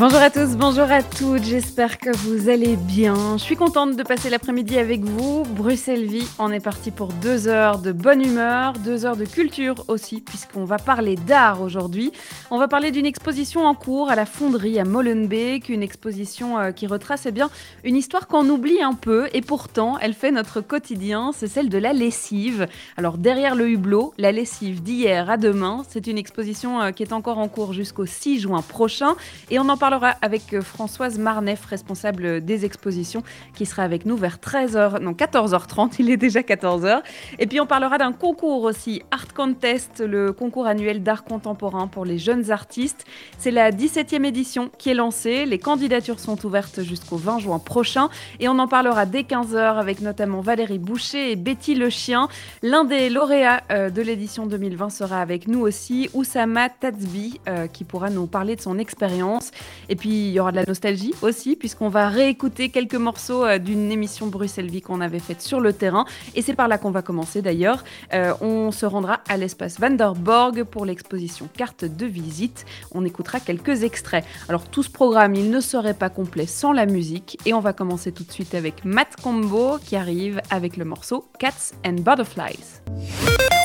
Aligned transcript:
Bonjour 0.00 0.20
à 0.20 0.30
tous, 0.30 0.56
bonjour 0.56 0.90
à 0.90 1.02
toutes, 1.02 1.42
j'espère 1.42 1.98
que 1.98 2.08
vous 2.08 2.48
allez 2.48 2.76
bien. 2.76 3.36
Je 3.36 3.42
suis 3.42 3.54
contente 3.54 3.98
de 3.98 4.02
passer 4.02 4.30
l'après-midi 4.30 4.78
avec 4.78 5.04
vous. 5.04 5.42
Bruxelles 5.42 6.06
Vie, 6.06 6.26
on 6.38 6.50
est 6.50 6.64
parti 6.64 6.90
pour 6.90 7.08
deux 7.08 7.48
heures 7.48 7.80
de 7.80 7.92
bonne 7.92 8.24
humeur, 8.24 8.72
deux 8.82 9.04
heures 9.04 9.18
de 9.18 9.26
culture 9.26 9.84
aussi, 9.88 10.22
puisqu'on 10.22 10.64
va 10.64 10.78
parler 10.78 11.16
d'art 11.16 11.60
aujourd'hui. 11.60 12.12
On 12.50 12.56
va 12.56 12.66
parler 12.66 12.92
d'une 12.92 13.04
exposition 13.04 13.66
en 13.66 13.74
cours 13.74 14.10
à 14.10 14.14
la 14.14 14.24
fonderie 14.24 14.80
à 14.80 14.86
Molenbeek, 14.86 15.68
une 15.68 15.82
exposition 15.82 16.58
euh, 16.58 16.70
qui 16.70 16.86
retrace 16.86 17.26
eh 17.26 17.30
bien, 17.30 17.50
une 17.84 17.94
histoire 17.94 18.26
qu'on 18.26 18.48
oublie 18.48 18.80
un 18.80 18.94
peu, 18.94 19.28
et 19.34 19.42
pourtant 19.42 19.98
elle 20.00 20.14
fait 20.14 20.30
notre 20.30 20.62
quotidien, 20.62 21.32
c'est 21.34 21.46
celle 21.46 21.68
de 21.68 21.76
la 21.76 21.92
lessive. 21.92 22.68
Alors 22.96 23.18
derrière 23.18 23.54
le 23.54 23.68
hublot, 23.68 24.14
la 24.16 24.32
lessive 24.32 24.82
d'hier 24.82 25.28
à 25.28 25.36
demain, 25.36 25.82
c'est 25.90 26.06
une 26.06 26.16
exposition 26.16 26.80
euh, 26.80 26.90
qui 26.90 27.02
est 27.02 27.12
encore 27.12 27.36
en 27.36 27.48
cours 27.48 27.74
jusqu'au 27.74 28.06
6 28.06 28.40
juin 28.40 28.62
prochain, 28.62 29.14
et 29.50 29.58
on 29.58 29.68
en 29.68 29.76
parle 29.76 29.89
parlera 29.90 30.14
avec 30.22 30.54
euh, 30.54 30.62
Françoise 30.62 31.18
Marneff, 31.18 31.64
responsable 31.64 32.44
des 32.44 32.64
expositions, 32.64 33.24
qui 33.56 33.66
sera 33.66 33.82
avec 33.82 34.06
nous 34.06 34.16
vers 34.16 34.36
13h, 34.36 35.00
non 35.00 35.14
14h30, 35.14 35.96
il 35.98 36.10
est 36.10 36.16
déjà 36.16 36.42
14h. 36.42 37.00
Et 37.40 37.48
puis 37.48 37.60
on 37.60 37.66
parlera 37.66 37.98
d'un 37.98 38.12
concours 38.12 38.62
aussi, 38.62 39.02
Art 39.10 39.34
Contest, 39.34 39.98
le 39.98 40.32
concours 40.32 40.68
annuel 40.68 41.02
d'art 41.02 41.24
contemporain 41.24 41.88
pour 41.88 42.04
les 42.04 42.18
jeunes 42.18 42.52
artistes. 42.52 43.04
C'est 43.38 43.50
la 43.50 43.72
17e 43.72 44.24
édition 44.24 44.70
qui 44.78 44.90
est 44.90 44.94
lancée, 44.94 45.44
les 45.44 45.58
candidatures 45.58 46.20
sont 46.20 46.46
ouvertes 46.46 46.82
jusqu'au 46.82 47.16
20 47.16 47.40
juin 47.40 47.58
prochain 47.58 48.10
et 48.38 48.48
on 48.48 48.60
en 48.60 48.68
parlera 48.68 49.06
dès 49.06 49.22
15h 49.22 49.76
avec 49.76 50.02
notamment 50.02 50.40
Valérie 50.40 50.78
Boucher 50.78 51.32
et 51.32 51.36
Betty 51.36 51.74
Le 51.74 51.90
Chien. 51.90 52.28
L'un 52.62 52.84
des 52.84 53.10
lauréats 53.10 53.64
euh, 53.72 53.90
de 53.90 54.02
l'édition 54.02 54.46
2020 54.46 54.90
sera 54.90 55.20
avec 55.20 55.48
nous 55.48 55.62
aussi, 55.62 56.08
Oussama 56.14 56.68
Tatsbi, 56.68 57.40
euh, 57.48 57.66
qui 57.66 57.82
pourra 57.82 58.08
nous 58.10 58.28
parler 58.28 58.54
de 58.54 58.60
son 58.60 58.78
expérience. 58.78 59.50
Et 59.88 59.96
puis 59.96 60.08
il 60.08 60.32
y 60.32 60.40
aura 60.40 60.50
de 60.50 60.56
la 60.56 60.64
nostalgie 60.64 61.14
aussi, 61.22 61.56
puisqu'on 61.56 61.88
va 61.88 62.08
réécouter 62.08 62.68
quelques 62.70 62.94
morceaux 62.94 63.44
euh, 63.44 63.58
d'une 63.58 63.90
émission 63.90 64.26
Bruxelles 64.26 64.70
Vie 64.70 64.82
qu'on 64.82 65.00
avait 65.00 65.18
faite 65.18 65.42
sur 65.42 65.60
le 65.60 65.72
terrain. 65.72 66.04
Et 66.34 66.42
c'est 66.42 66.54
par 66.54 66.68
là 66.68 66.78
qu'on 66.78 66.90
va 66.90 67.02
commencer 67.02 67.42
d'ailleurs. 67.42 67.84
Euh, 68.12 68.32
on 68.40 68.72
se 68.72 68.86
rendra 68.86 69.20
à 69.28 69.36
l'espace 69.36 69.78
Vanderborg 69.78 70.64
pour 70.64 70.84
l'exposition 70.84 71.48
carte 71.56 71.84
de 71.84 72.06
visite. 72.06 72.64
On 72.92 73.04
écoutera 73.04 73.40
quelques 73.40 73.82
extraits. 73.82 74.24
Alors 74.48 74.68
tout 74.68 74.82
ce 74.82 74.90
programme, 74.90 75.34
il 75.34 75.50
ne 75.50 75.60
serait 75.60 75.94
pas 75.94 76.10
complet 76.10 76.46
sans 76.46 76.72
la 76.72 76.86
musique. 76.86 77.38
Et 77.46 77.54
on 77.54 77.60
va 77.60 77.72
commencer 77.72 78.12
tout 78.12 78.24
de 78.24 78.32
suite 78.32 78.54
avec 78.54 78.84
Matt 78.84 79.16
Combo 79.22 79.78
qui 79.84 79.96
arrive 79.96 80.40
avec 80.50 80.76
le 80.76 80.84
morceau 80.84 81.26
Cats 81.38 81.72
and 81.84 82.00
Butterflies. 82.00 82.80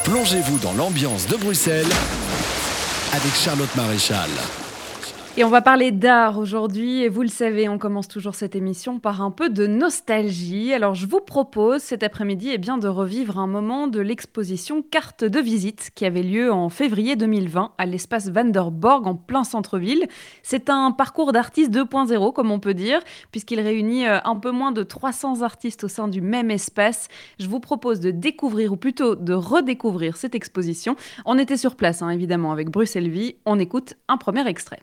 Plongez-vous 0.04 0.60
dans 0.60 0.74
l'ambiance 0.74 1.28
de 1.28 1.36
Bruxelles 1.36 1.92
avec 3.14 3.34
Charlotte 3.34 3.74
Maréchal. 3.76 4.30
Et 5.38 5.44
on 5.44 5.50
va 5.50 5.62
parler 5.62 5.92
d'art 5.92 6.38
aujourd'hui. 6.38 7.02
Et 7.02 7.10
vous 7.10 7.22
le 7.22 7.28
savez, 7.28 7.68
on 7.68 7.78
commence 7.78 8.08
toujours 8.08 8.36
cette 8.36 8.56
émission 8.56 9.00
par 9.00 9.22
un 9.22 9.32
peu 9.32 9.50
de 9.50 9.68
nostalgie. 9.68 10.72
Alors 10.72 10.96
je 10.96 11.06
vous 11.06 11.20
propose 11.20 11.82
cet 11.82 12.04
après-midi 12.04 12.52
eh 12.54 12.58
bien, 12.58 12.78
de 12.78 12.88
revivre 12.88 13.38
un 13.38 13.46
moment 13.46 13.88
de 13.88 14.00
l'exposition 14.00 14.82
Carte 14.82 15.26
de 15.26 15.42
visite 15.42 15.92
qui 15.94 16.06
avait 16.06 16.24
lieu 16.24 16.54
en 16.54 16.70
février 16.70 17.18
2020 17.18 17.74
à 17.78 17.86
l'espace 17.86 18.30
Vanderborg 18.30 19.08
en 19.08 19.16
plein 19.16 19.44
centre-ville. 19.44 20.08
C'est 20.42 20.70
un 20.70 20.92
parcours 20.92 21.34
d'artistes 21.34 21.74
2.0 21.74 22.32
comme 22.32 22.52
on 22.52 22.60
peut 22.60 22.74
dire, 22.74 23.02
puisqu'il 23.32 23.60
réunit 23.60 24.08
euh, 24.08 24.20
un 24.24 24.38
peu 24.38 24.52
moins 24.52 24.72
de 24.72 24.84
300 24.84 25.42
artistes 25.42 25.84
au 25.84 25.90
sein 25.90 26.08
du 26.08 26.22
même 26.22 26.50
espace. 26.50 27.10
Je 27.40 27.50
vous 27.50 27.60
propose 27.60 28.00
de 28.00 28.12
découvrir 28.12 28.72
ou 28.72 28.78
plutôt 28.78 29.16
de 29.16 29.34
redécouvrir 29.34 30.16
cette 30.16 30.34
exposition. 30.34 30.96
On 31.26 31.38
était 31.38 31.58
sur 31.58 31.76
place 31.76 32.02
hein, 32.02 32.10
évidemment 32.10 32.54
avec 32.54 32.70
Bruxelles 32.70 33.10
Vie. 33.10 33.36
On 33.46 33.60
écoute 33.60 33.96
un 34.08 34.16
premier 34.16 34.48
extrait. 34.48 34.80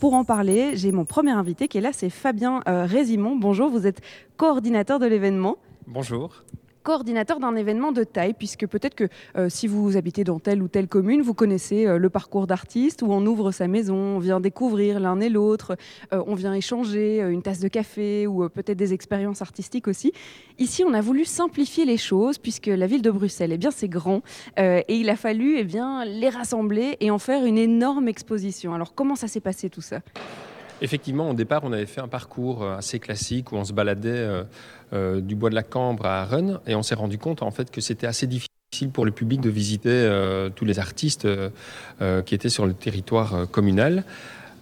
Pour 0.00 0.14
en 0.14 0.24
parler, 0.24 0.76
j'ai 0.76 0.92
mon 0.92 1.04
premier 1.04 1.32
invité 1.32 1.68
qui 1.68 1.78
est 1.78 1.80
là, 1.80 1.90
c'est 1.92 2.10
Fabien 2.10 2.60
euh, 2.68 2.84
Résimon. 2.84 3.36
Bonjour, 3.36 3.70
vous 3.70 3.86
êtes 3.86 4.02
coordinateur 4.36 4.98
de 4.98 5.06
l'événement. 5.06 5.56
Bonjour 5.86 6.44
coordinateur 6.86 7.40
d'un 7.40 7.56
événement 7.56 7.90
de 7.90 8.04
taille, 8.04 8.32
puisque 8.32 8.64
peut-être 8.68 8.94
que 8.94 9.08
euh, 9.36 9.48
si 9.48 9.66
vous 9.66 9.96
habitez 9.96 10.22
dans 10.22 10.38
telle 10.38 10.62
ou 10.62 10.68
telle 10.68 10.86
commune, 10.86 11.20
vous 11.20 11.34
connaissez 11.34 11.84
euh, 11.84 11.98
le 11.98 12.10
parcours 12.10 12.46
d'artiste 12.46 13.02
où 13.02 13.08
on 13.10 13.26
ouvre 13.26 13.50
sa 13.50 13.66
maison, 13.66 13.96
on 13.96 14.18
vient 14.20 14.38
découvrir 14.38 15.00
l'un 15.00 15.18
et 15.18 15.28
l'autre, 15.28 15.76
euh, 16.12 16.22
on 16.28 16.36
vient 16.36 16.54
échanger 16.54 17.18
une 17.22 17.42
tasse 17.42 17.58
de 17.58 17.66
café 17.66 18.28
ou 18.28 18.48
peut-être 18.48 18.78
des 18.78 18.92
expériences 18.92 19.42
artistiques 19.42 19.88
aussi. 19.88 20.12
Ici, 20.60 20.84
on 20.86 20.94
a 20.94 21.00
voulu 21.00 21.24
simplifier 21.24 21.86
les 21.86 21.96
choses, 21.96 22.38
puisque 22.38 22.68
la 22.68 22.86
ville 22.86 23.02
de 23.02 23.10
Bruxelles, 23.10 23.50
eh 23.52 23.58
bien, 23.58 23.72
c'est 23.72 23.88
grand, 23.88 24.22
et 24.56 24.84
il 24.88 25.10
a 25.10 25.16
fallu 25.16 25.56
eh 25.58 25.64
bien, 25.64 26.04
les 26.04 26.28
rassembler 26.28 26.96
et 27.00 27.10
en 27.10 27.18
faire 27.18 27.44
une 27.44 27.58
énorme 27.58 28.06
exposition. 28.06 28.74
Alors, 28.74 28.94
comment 28.94 29.16
ça 29.16 29.26
s'est 29.26 29.40
passé 29.40 29.70
tout 29.70 29.80
ça? 29.80 29.98
Effectivement, 30.82 31.30
au 31.30 31.34
départ, 31.34 31.62
on 31.64 31.72
avait 31.72 31.86
fait 31.86 32.02
un 32.02 32.08
parcours 32.08 32.62
assez 32.68 32.98
classique 32.98 33.52
où 33.52 33.56
on 33.56 33.64
se 33.64 33.72
baladait 33.72 34.44
euh, 34.92 35.20
du 35.20 35.34
bois 35.34 35.50
de 35.50 35.56
la 35.56 35.64
Cambre 35.64 36.06
à 36.06 36.24
Rennes, 36.24 36.60
et 36.68 36.76
on 36.76 36.82
s'est 36.84 36.94
rendu 36.94 37.18
compte 37.18 37.42
en 37.42 37.50
fait 37.50 37.72
que 37.72 37.80
c'était 37.80 38.06
assez 38.06 38.28
difficile 38.28 38.90
pour 38.92 39.04
le 39.04 39.10
public 39.10 39.40
de 39.40 39.50
visiter 39.50 39.88
euh, 39.90 40.48
tous 40.48 40.64
les 40.64 40.78
artistes 40.78 41.24
euh, 41.24 42.22
qui 42.22 42.36
étaient 42.36 42.48
sur 42.48 42.66
le 42.66 42.72
territoire 42.72 43.50
communal. 43.50 44.04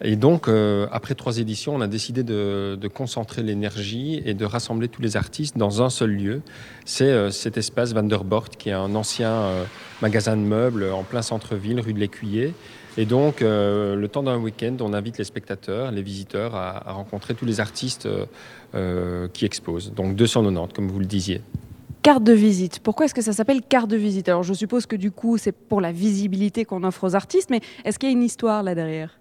Et 0.03 0.17
donc, 0.17 0.49
après 0.91 1.15
trois 1.15 1.39
éditions, 1.39 1.77
on 1.77 1.81
a 1.81 1.87
décidé 1.87 2.25
de, 2.25 2.89
concentrer 2.93 3.43
l'énergie 3.43 4.21
et 4.27 4.35
de 4.35 4.45
rassembler 4.45 4.89
tous 4.89 5.01
les 5.01 5.17
artistes 5.17 5.57
dans 5.57 5.83
un 5.83 5.89
seul 5.89 6.11
lieu. 6.11 6.43
C'est 6.85 7.31
cet 7.31 7.57
espace 7.57 7.95
Vanderbort, 7.95 8.51
qui 8.51 8.71
est 8.71 8.73
un 8.73 8.97
ancien 8.97 9.51
magasin 10.03 10.37
de 10.37 10.43
meubles 10.43 10.91
en 10.93 11.05
plein 11.05 11.23
centre-ville, 11.23 11.81
rue 11.81 11.95
de 11.95 12.01
l'Écuyer. 12.01 12.55
Et 12.97 13.07
donc, 13.07 13.41
le 13.41 14.07
temps 14.07 14.23
d'un 14.23 14.39
week-end, 14.39 14.77
on 14.81 14.93
invite 14.93 15.19
les 15.19 15.25
spectateurs, 15.25 15.91
les 15.91 16.03
visiteurs 16.03 16.55
à, 16.55 16.93
rencontrer 16.93 17.35
tous 17.35 17.45
les 17.45 17.61
artistes 17.61 18.09
euh, 18.75 19.29
qui 19.33 19.45
expose. 19.45 19.93
Donc 19.93 20.17
290, 20.17 20.75
comme 20.75 20.89
vous 20.89 20.99
le 20.99 21.07
disiez. 21.07 21.43
Carte 22.03 22.25
de 22.25 22.33
visite. 22.33 22.81
Pourquoi 22.81 23.07
est-ce 23.07 23.15
que 23.15 23.23
ça 23.23 23.33
s'appelle 23.33 23.63
carte 23.63 23.89
de 23.89 23.97
visite? 23.97 24.29
Alors 24.29 24.43
je 24.43 24.53
suppose 24.53 24.87
que 24.87 24.97
du 24.97 25.13
coup 25.13 25.39
c'est 25.39 25.53
pour 25.53 25.81
la 25.81 25.93
visibilité 25.93 26.65
qu'on 26.65 26.83
offre 26.83 27.05
aux 27.05 27.15
artistes, 27.15 27.51
mais 27.51 27.61
est-ce 27.85 28.01
qu'il 28.01 28.09
y 28.09 28.13
a 28.13 28.17
une 28.17 28.25
histoire 28.25 28.65
là 28.65 28.75
derrière? 28.75 29.17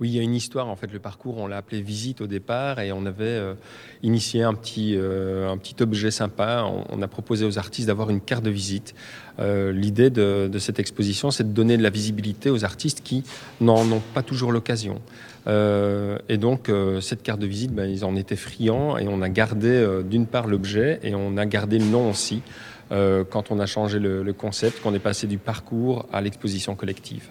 Oui, 0.00 0.10
il 0.10 0.16
y 0.16 0.18
a 0.18 0.22
une 0.22 0.34
histoire. 0.34 0.68
En 0.68 0.76
fait, 0.76 0.92
le 0.92 0.98
parcours, 0.98 1.38
on 1.38 1.46
l'a 1.46 1.56
appelé 1.56 1.82
visite 1.82 2.20
au 2.20 2.26
départ 2.26 2.80
et 2.80 2.92
on 2.92 3.04
avait 3.06 3.24
euh, 3.24 3.54
initié 4.02 4.42
un 4.42 4.54
petit, 4.54 4.94
euh, 4.96 5.50
un 5.50 5.56
petit 5.56 5.76
objet 5.82 6.10
sympa. 6.10 6.64
On, 6.90 7.02
a 7.02 7.08
proposé 7.08 7.44
aux 7.44 7.58
artistes 7.58 7.88
d'avoir 7.88 8.10
une 8.10 8.20
carte 8.20 8.44
de 8.44 8.50
visite. 8.50 8.94
L'idée 9.40 10.10
de, 10.10 10.58
cette 10.58 10.80
exposition, 10.80 11.30
c'est 11.30 11.44
de 11.44 11.52
donner 11.52 11.76
de 11.76 11.82
la 11.84 11.90
visibilité 11.90 12.50
aux 12.50 12.64
artistes 12.64 13.02
qui 13.04 13.22
n'en 13.60 13.88
ont 13.92 14.02
pas 14.12 14.24
toujours 14.24 14.50
l'occasion. 14.50 15.00
Euh, 15.48 16.18
et 16.28 16.36
donc, 16.36 16.68
euh, 16.68 17.00
cette 17.00 17.22
carte 17.22 17.40
de 17.40 17.46
visite, 17.46 17.72
ben, 17.72 17.88
ils 17.88 18.04
en 18.04 18.16
étaient 18.16 18.36
friands 18.36 18.98
et 18.98 19.08
on 19.08 19.22
a 19.22 19.28
gardé 19.28 19.68
euh, 19.68 20.02
d'une 20.02 20.26
part 20.26 20.46
l'objet 20.46 21.00
et 21.02 21.14
on 21.14 21.36
a 21.36 21.46
gardé 21.46 21.78
le 21.78 21.86
nom 21.86 22.10
aussi 22.10 22.42
quand 22.90 23.50
on 23.50 23.60
a 23.60 23.66
changé 23.66 23.98
le, 23.98 24.32
concept, 24.32 24.80
qu'on 24.80 24.94
est 24.94 24.98
passé 24.98 25.26
du 25.26 25.36
parcours 25.36 26.06
à 26.10 26.22
l'exposition 26.22 26.74
collective. 26.74 27.28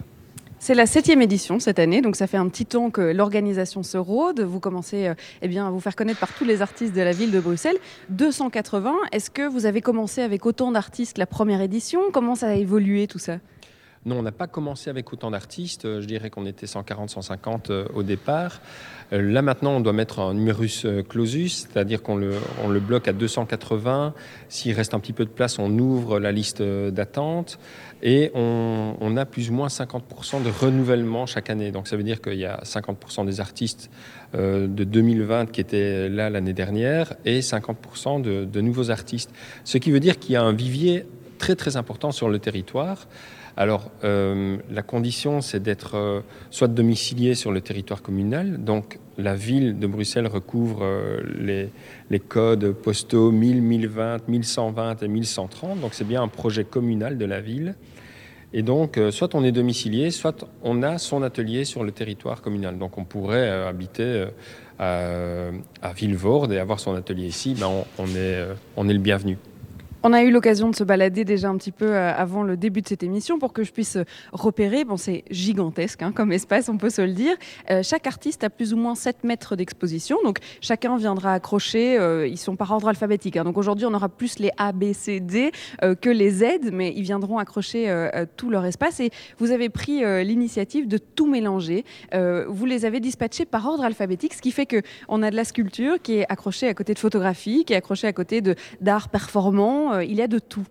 C'est 0.60 0.74
la 0.74 0.86
septième 0.86 1.22
édition 1.22 1.60
cette 1.60 1.78
année, 1.78 2.00
donc 2.00 2.16
ça 2.16 2.26
fait 2.26 2.36
un 2.36 2.48
petit 2.48 2.66
temps 2.66 2.90
que 2.90 3.00
l'organisation 3.00 3.82
se 3.82 3.96
rôde. 3.96 4.40
Vous 4.40 4.58
commencez 4.58 5.12
eh 5.40 5.48
bien, 5.48 5.66
à 5.68 5.70
vous 5.70 5.80
faire 5.80 5.94
connaître 5.94 6.18
par 6.18 6.32
tous 6.32 6.44
les 6.44 6.62
artistes 6.62 6.94
de 6.94 7.00
la 7.00 7.12
ville 7.12 7.30
de 7.30 7.38
Bruxelles. 7.38 7.76
280, 8.10 8.92
est-ce 9.12 9.30
que 9.30 9.48
vous 9.48 9.66
avez 9.66 9.80
commencé 9.80 10.20
avec 10.20 10.46
autant 10.46 10.72
d'artistes 10.72 11.16
la 11.16 11.26
première 11.26 11.60
édition? 11.60 12.00
Comment 12.12 12.34
ça 12.34 12.48
a 12.48 12.54
évolué 12.54 13.06
tout 13.06 13.20
ça? 13.20 13.38
Non, 14.06 14.20
on 14.20 14.22
n'a 14.22 14.32
pas 14.32 14.46
commencé 14.46 14.90
avec 14.90 15.12
autant 15.12 15.30
d'artistes. 15.30 16.00
Je 16.00 16.06
dirais 16.06 16.30
qu'on 16.30 16.46
était 16.46 16.66
140, 16.66 17.10
150 17.10 17.70
euh, 17.70 17.84
au 17.94 18.02
départ. 18.02 18.60
Euh, 19.12 19.20
là 19.20 19.42
maintenant, 19.42 19.72
on 19.72 19.80
doit 19.80 19.92
mettre 19.92 20.20
un 20.20 20.34
numerus 20.34 20.84
euh, 20.84 21.02
clausus, 21.02 21.66
c'est-à-dire 21.66 22.02
qu'on 22.02 22.16
le, 22.16 22.80
bloque 22.80 23.08
à 23.08 23.12
280. 23.12 24.14
S'il 24.48 24.72
reste 24.72 24.94
un 24.94 25.00
petit 25.00 25.12
peu 25.12 25.24
de 25.24 25.30
place, 25.30 25.58
on 25.58 25.76
ouvre 25.78 26.20
la 26.20 26.30
liste 26.32 26.62
d'attente 26.62 27.58
et 28.02 28.30
on, 28.34 29.16
a 29.16 29.24
plus 29.24 29.50
ou 29.50 29.54
moins 29.54 29.68
50% 29.68 30.42
de 30.42 30.50
renouvellement 30.50 31.26
chaque 31.26 31.50
année. 31.50 31.70
Donc 31.72 31.88
ça 31.88 31.96
veut 31.96 32.02
dire 32.02 32.20
qu'il 32.20 32.38
y 32.38 32.44
a 32.44 32.60
50% 32.64 33.26
des 33.26 33.40
artistes 33.40 33.90
de 34.34 34.84
2020 34.84 35.50
qui 35.50 35.60
étaient 35.60 36.08
là 36.08 36.30
l'année 36.30 36.52
dernière 36.52 37.14
et 37.24 37.40
50% 37.40 38.20
de, 38.20 38.44
de 38.44 38.60
nouveaux 38.60 38.90
artistes. 38.90 39.30
Ce 39.64 39.78
qui 39.78 39.90
veut 39.90 40.00
dire 40.00 40.18
qu'il 40.18 40.32
y 40.32 40.36
a 40.36 40.42
un 40.42 40.52
vivier 40.52 41.06
très 41.38 41.56
très 41.56 41.76
important 41.76 42.12
sur 42.12 42.28
le 42.28 42.38
territoire. 42.38 43.08
Alors, 43.60 43.90
euh, 44.04 44.58
la 44.70 44.82
condition, 44.82 45.40
c'est 45.40 45.60
d'être 45.60 45.96
euh, 45.96 46.20
soit 46.48 46.68
domicilié 46.68 47.34
sur 47.34 47.50
le 47.50 47.60
territoire 47.60 48.02
communal. 48.02 48.62
Donc, 48.62 49.00
la 49.16 49.34
ville 49.34 49.80
de 49.80 49.88
Bruxelles 49.88 50.28
recouvre 50.28 50.84
euh, 50.84 51.68
les, 52.08 52.20
codes 52.20 52.70
postaux 52.70 53.32
1000, 53.32 53.60
1020, 53.60 54.28
1120 54.28 55.02
et 55.02 55.08
1130. 55.08 55.80
Donc, 55.80 55.94
c'est 55.94 56.06
bien 56.06 56.22
un 56.22 56.28
projet 56.28 56.62
communal 56.62 57.18
de 57.18 57.24
la 57.24 57.40
ville. 57.40 57.74
Et 58.52 58.62
donc, 58.62 58.98
soit 59.10 59.34
on 59.34 59.42
est 59.42 59.50
domicilié, 59.50 60.12
soit 60.12 60.46
on 60.62 60.84
a 60.84 60.98
son 60.98 61.24
atelier 61.24 61.64
sur 61.64 61.82
le 61.82 61.90
territoire 61.90 62.42
communal. 62.42 62.78
Donc, 62.78 62.96
on 62.96 63.04
pourrait 63.04 63.50
habiter 63.50 64.26
à, 64.78 65.50
à 65.82 65.92
Villevorde 65.92 66.52
et 66.52 66.58
avoir 66.58 66.78
son 66.78 66.94
atelier 66.94 67.26
ici. 67.26 67.56
Ben, 67.58 67.68
on, 67.98 68.06
est, 68.06 68.46
on 68.76 68.88
est 68.88 68.94
le 68.94 69.00
bienvenu. 69.00 69.36
On 70.04 70.12
a 70.12 70.22
eu 70.22 70.30
l'occasion 70.30 70.70
de 70.70 70.76
se 70.76 70.84
balader 70.84 71.24
déjà 71.24 71.48
un 71.48 71.56
petit 71.56 71.72
peu 71.72 71.86
euh, 71.86 72.12
avant 72.14 72.44
le 72.44 72.56
début 72.56 72.82
de 72.82 72.88
cette 72.88 73.02
émission 73.02 73.40
pour 73.40 73.52
que 73.52 73.64
je 73.64 73.72
puisse 73.72 73.96
euh, 73.96 74.04
repérer. 74.32 74.84
Bon, 74.84 74.96
c'est 74.96 75.24
gigantesque 75.28 76.02
hein, 76.02 76.12
comme 76.12 76.30
espace, 76.30 76.68
on 76.68 76.76
peut 76.76 76.90
se 76.90 77.02
le 77.02 77.12
dire. 77.12 77.34
Euh, 77.72 77.82
chaque 77.82 78.06
artiste 78.06 78.44
a 78.44 78.50
plus 78.50 78.72
ou 78.72 78.76
moins 78.76 78.94
7 78.94 79.24
mètres 79.24 79.56
d'exposition. 79.56 80.18
Donc 80.22 80.38
chacun 80.60 80.96
viendra 80.98 81.34
accrocher. 81.34 81.98
ils 82.28 82.38
sont 82.38 82.54
par 82.54 82.70
ordre 82.70 82.86
alphabétique. 82.88 83.36
Hein. 83.36 83.44
Donc 83.44 83.58
aujourd'hui, 83.58 83.86
on 83.86 83.94
aura 83.94 84.08
plus 84.08 84.38
les 84.38 84.50
A, 84.56 84.70
B, 84.72 84.92
C, 84.92 85.18
D 85.18 85.50
que 85.80 86.10
les 86.10 86.30
Z, 86.30 86.70
mais 86.72 86.92
ils 86.94 87.02
viendront 87.02 87.38
accrocher 87.38 88.10
tout 88.36 88.50
leur 88.50 88.64
espace. 88.64 89.00
Et 89.00 89.10
vous 89.38 89.50
avez 89.50 89.68
pris 89.68 90.02
l'initiative 90.24 90.86
de 90.86 90.98
tout 90.98 91.26
mélanger. 91.26 91.84
vous 92.12 92.66
les 92.66 92.84
avez 92.84 93.00
dispatchés 93.00 93.44
par 93.44 93.66
ordre 93.66 93.84
alphabétique, 93.84 94.34
ce 94.34 94.42
qui 94.42 94.52
fait 94.52 94.66
qu'on 94.66 95.22
a 95.22 95.30
de 95.30 95.36
la 95.36 95.44
sculpture 95.44 96.00
qui 96.00 96.18
est 96.18 96.26
accrochée 96.28 96.68
à 96.68 96.74
côté 96.74 96.94
de 96.94 96.98
photographie, 96.98 97.64
qui 97.64 97.72
est 97.72 97.76
accrochée 97.76 98.06
à 98.06 98.12
côté 98.12 98.42
d'art 98.80 99.08
performant 99.08 99.87
euh, 99.92 100.04
il 100.04 100.14
y 100.14 100.22
a 100.22 100.26
de 100.26 100.38
tout. 100.38 100.64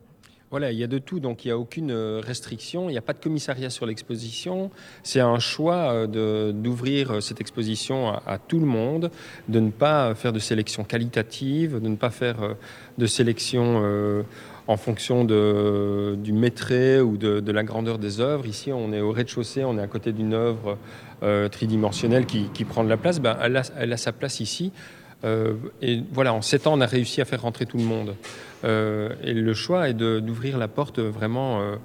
Voilà, 0.49 0.71
il 0.71 0.77
y 0.77 0.83
a 0.83 0.87
de 0.87 0.97
tout, 0.97 1.19
donc 1.19 1.43
il 1.43 1.49
n'y 1.49 1.51
a 1.51 1.57
aucune 1.57 1.91
euh, 1.91 2.21
restriction, 2.23 2.89
il 2.89 2.93
n'y 2.93 2.97
a 2.97 3.01
pas 3.01 3.11
de 3.11 3.19
commissariat 3.19 3.69
sur 3.69 3.85
l'exposition. 3.85 4.71
C'est 5.03 5.19
un 5.19 5.39
choix 5.39 5.91
euh, 5.91 6.53
d'ouvrir 6.53 7.21
cette 7.21 7.41
exposition 7.41 8.13
à, 8.25 8.37
tout 8.37 8.59
le 8.59 8.65
monde, 8.65 9.11
de 9.49 9.59
ne 9.59 9.71
pas 9.71 10.15
faire 10.15 10.31
de 10.31 10.39
sélection 10.39 10.85
qualitative, 10.85 11.81
de 11.81 11.89
ne 11.89 11.97
pas 11.97 12.11
faire 12.11 12.55
de 12.97 13.05
sélection 13.05 14.23
en 14.67 14.77
fonction 14.77 15.25
de, 15.25 16.15
du 16.17 16.31
maîtrise 16.31 17.01
ou 17.01 17.17
de, 17.17 17.51
la 17.51 17.63
grandeur 17.63 17.99
des 17.99 18.21
œuvres. 18.21 18.45
Ici, 18.45 18.71
on 18.71 18.93
est 18.93 19.01
au 19.01 19.11
rez-de-chaussée, 19.11 19.65
on 19.65 19.77
est 19.77 19.81
à 19.81 19.87
côté 19.87 20.13
d'une 20.13 20.33
œuvre 20.33 20.77
tridimensionnelle 21.51 22.25
qui, 22.25 22.63
prend 22.63 22.85
de 22.85 22.89
la 22.89 22.97
place. 22.97 23.19
Ben, 23.19 23.37
elle, 23.41 23.57
a, 23.93 23.97
sa 23.97 24.13
place 24.13 24.39
ici. 24.39 24.71
Et 25.23 26.03
voilà, 26.11 26.33
en 26.33 26.41
sept 26.41 26.67
ans, 26.67 26.73
on 26.73 26.81
a 26.81 26.85
réussi 26.85 27.21
à 27.21 27.25
faire 27.25 27.41
rentrer 27.41 27.65
tout 27.65 27.77
le 27.77 27.83
monde. 27.83 28.15
Euh, 28.63 29.09
et 29.23 29.33
le 29.33 29.53
choix 29.53 29.89
est 29.89 29.93
d'ouvrir 29.93 30.57
la 30.57 30.67
porte 30.67 30.99
vraiment 30.99 31.61
euh, 31.61 31.75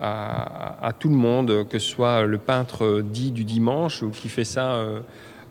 à, 0.00 0.92
tout 0.98 1.08
le 1.08 1.16
monde, 1.16 1.66
que 1.68 1.78
ce 1.78 1.88
soit 1.88 2.24
le 2.24 2.38
peintre 2.38 3.02
dit 3.02 3.32
du 3.32 3.44
dimanche 3.44 4.02
ou 4.02 4.10
qui 4.10 4.28
fait 4.28 4.44
ça 4.44 4.82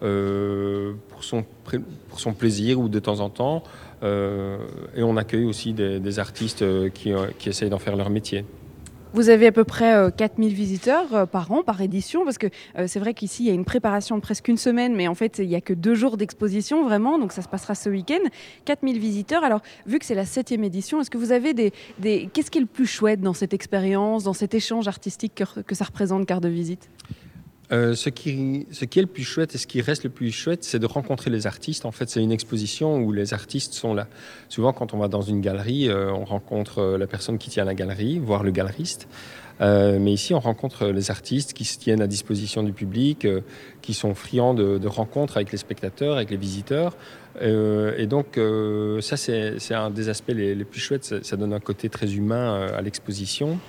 euh, 0.02 0.94
pour, 1.10 1.24
son, 1.24 1.46
pour 2.10 2.20
son 2.20 2.34
plaisir 2.34 2.80
ou 2.80 2.90
de 2.90 3.00
temps 3.00 3.20
en 3.20 3.30
temps. 3.30 3.64
et 4.04 5.04
on 5.04 5.18
accueille 5.18 5.46
aussi 5.46 5.74
des, 5.74 6.20
artistes 6.20 6.66
qui, 6.94 7.14
qui 7.38 7.50
essayent 7.50 7.70
d'en 7.70 7.80
faire 7.80 7.96
leur 7.96 8.10
métier. 8.10 8.46
Vous 9.12 9.30
avez 9.30 9.48
à 9.48 9.52
peu 9.52 9.64
près 9.64 10.12
4000 10.16 10.52
euh, 10.52 10.56
visiteurs 10.56 11.14
euh, 11.16 11.26
par 11.26 11.52
an, 11.52 11.64
par 11.64 11.82
édition, 11.82 12.24
parce 12.26 12.38
que 12.38 12.46
euh, 12.78 12.86
c'est 12.88 13.00
vrai 13.00 13.16
qu'ici, 13.16 13.44
il 13.44 13.48
y 13.48 13.50
a 13.50 13.56
une 13.56 13.66
préparation 13.66 14.16
de 14.16 14.22
presque 14.22 14.48
une 14.48 14.58
semaine, 14.58 14.96
mais 14.96 15.08
en 15.08 15.16
fait, 15.16 15.40
il 15.40 15.48
n'y 15.48 15.56
a 15.56 15.62
que 15.62 15.74
deux 15.74 15.96
jours 15.96 16.16
d'exposition, 16.16 16.84
vraiment, 16.86 17.18
donc 17.18 17.32
ça 17.32 17.42
se 17.42 17.48
passera 17.48 17.74
ce 17.74 17.90
week-end. 17.90 18.20
4000 18.66 19.00
visiteurs. 19.00 19.44
Alors, 19.44 19.62
vu 19.88 19.98
que 19.98 20.06
c'est 20.06 20.14
la 20.14 20.26
septième 20.26 20.64
édition, 20.64 21.02
est-ce 21.02 21.10
que 21.10 21.18
vous 21.18 21.32
avez 21.32 21.56
des... 21.56 21.74
des... 21.98 22.30
Qu'est-ce 22.32 22.52
qui 22.52 22.60
est 22.60 22.62
le 22.62 22.68
plus 22.68 22.86
chouette 22.86 23.20
dans 23.20 23.34
cette 23.34 23.56
expérience, 23.56 24.26
dans 24.26 24.34
cet 24.34 24.54
échange 24.54 24.88
artistique 24.88 25.34
que, 25.36 25.62
que 25.62 25.74
ça 25.74 25.86
représente, 25.86 26.28
carte 26.28 26.44
de 26.44 26.50
visite? 26.50 26.88
Euh, 27.72 27.94
ce, 27.94 28.10
qui, 28.10 28.66
ce 28.72 28.86
qui 28.86 28.98
est 28.98 29.04
le 29.04 29.08
plus 29.08 29.24
chouette 29.24 29.54
et 29.54 29.60
ce 29.60 29.68
qui 29.68 29.82
reste 29.82 30.04
le 30.04 30.10
plus 30.10 30.32
chouette, 30.32 30.64
c'est 30.64 30.80
de 30.80 30.88
rencontrer 30.88 31.30
les 31.30 31.46
artistes. 31.46 31.86
En 31.86 31.92
fait, 31.92 32.10
c'est 32.10 32.22
une 32.22 32.32
exposition 32.32 32.98
où 32.98 33.12
les 33.12 33.34
artistes 33.34 33.74
sont 33.74 33.94
là. 33.94 34.08
Souvent, 34.50 34.74
quand 34.74 34.96
on 34.96 34.98
va 34.98 35.08
dans 35.08 35.22
une 35.22 35.40
galerie, 35.40 35.88
euh, 35.88 36.12
on 36.12 36.26
rencontre 36.26 36.80
euh, 36.80 36.98
la 36.98 37.06
personne 37.06 37.38
qui 37.38 37.52
tient 37.52 37.66
la 37.66 37.76
galerie, 37.76 38.18
voire 38.18 38.44
le 38.44 38.52
galeriste. 38.52 39.08
mais 39.60 40.14
ici, 40.14 40.34
on 40.34 40.40
rencontre 40.40 40.88
les 40.88 41.12
artistes 41.12 41.54
qui 41.54 41.66
se 41.66 41.78
tiennent 41.78 42.02
à 42.02 42.08
disposition 42.08 42.64
du 42.64 42.72
public, 42.72 43.28
qui 43.82 43.94
sont 43.94 44.16
friands 44.16 44.54
de, 44.54 44.88
rencontres 44.88 45.36
avec 45.36 45.52
les 45.52 45.58
spectateurs, 45.58 46.16
avec 46.16 46.30
les 46.32 46.38
visiteurs. 46.38 46.96
et 47.42 48.08
donc, 48.08 48.40
ça, 49.02 49.18
c'est 49.18 49.74
un 49.74 49.90
des 49.90 50.08
aspects 50.08 50.32
les, 50.34 50.64
plus 50.64 50.80
chouettes. 50.80 51.04
Ça, 51.04 51.18
ça, 51.24 51.36
donne 51.36 51.52
un 51.52 51.60
côté 51.60 51.90
très 51.90 52.16
humain 52.16 52.70
à 52.74 52.82
l'exposition. 52.82 53.60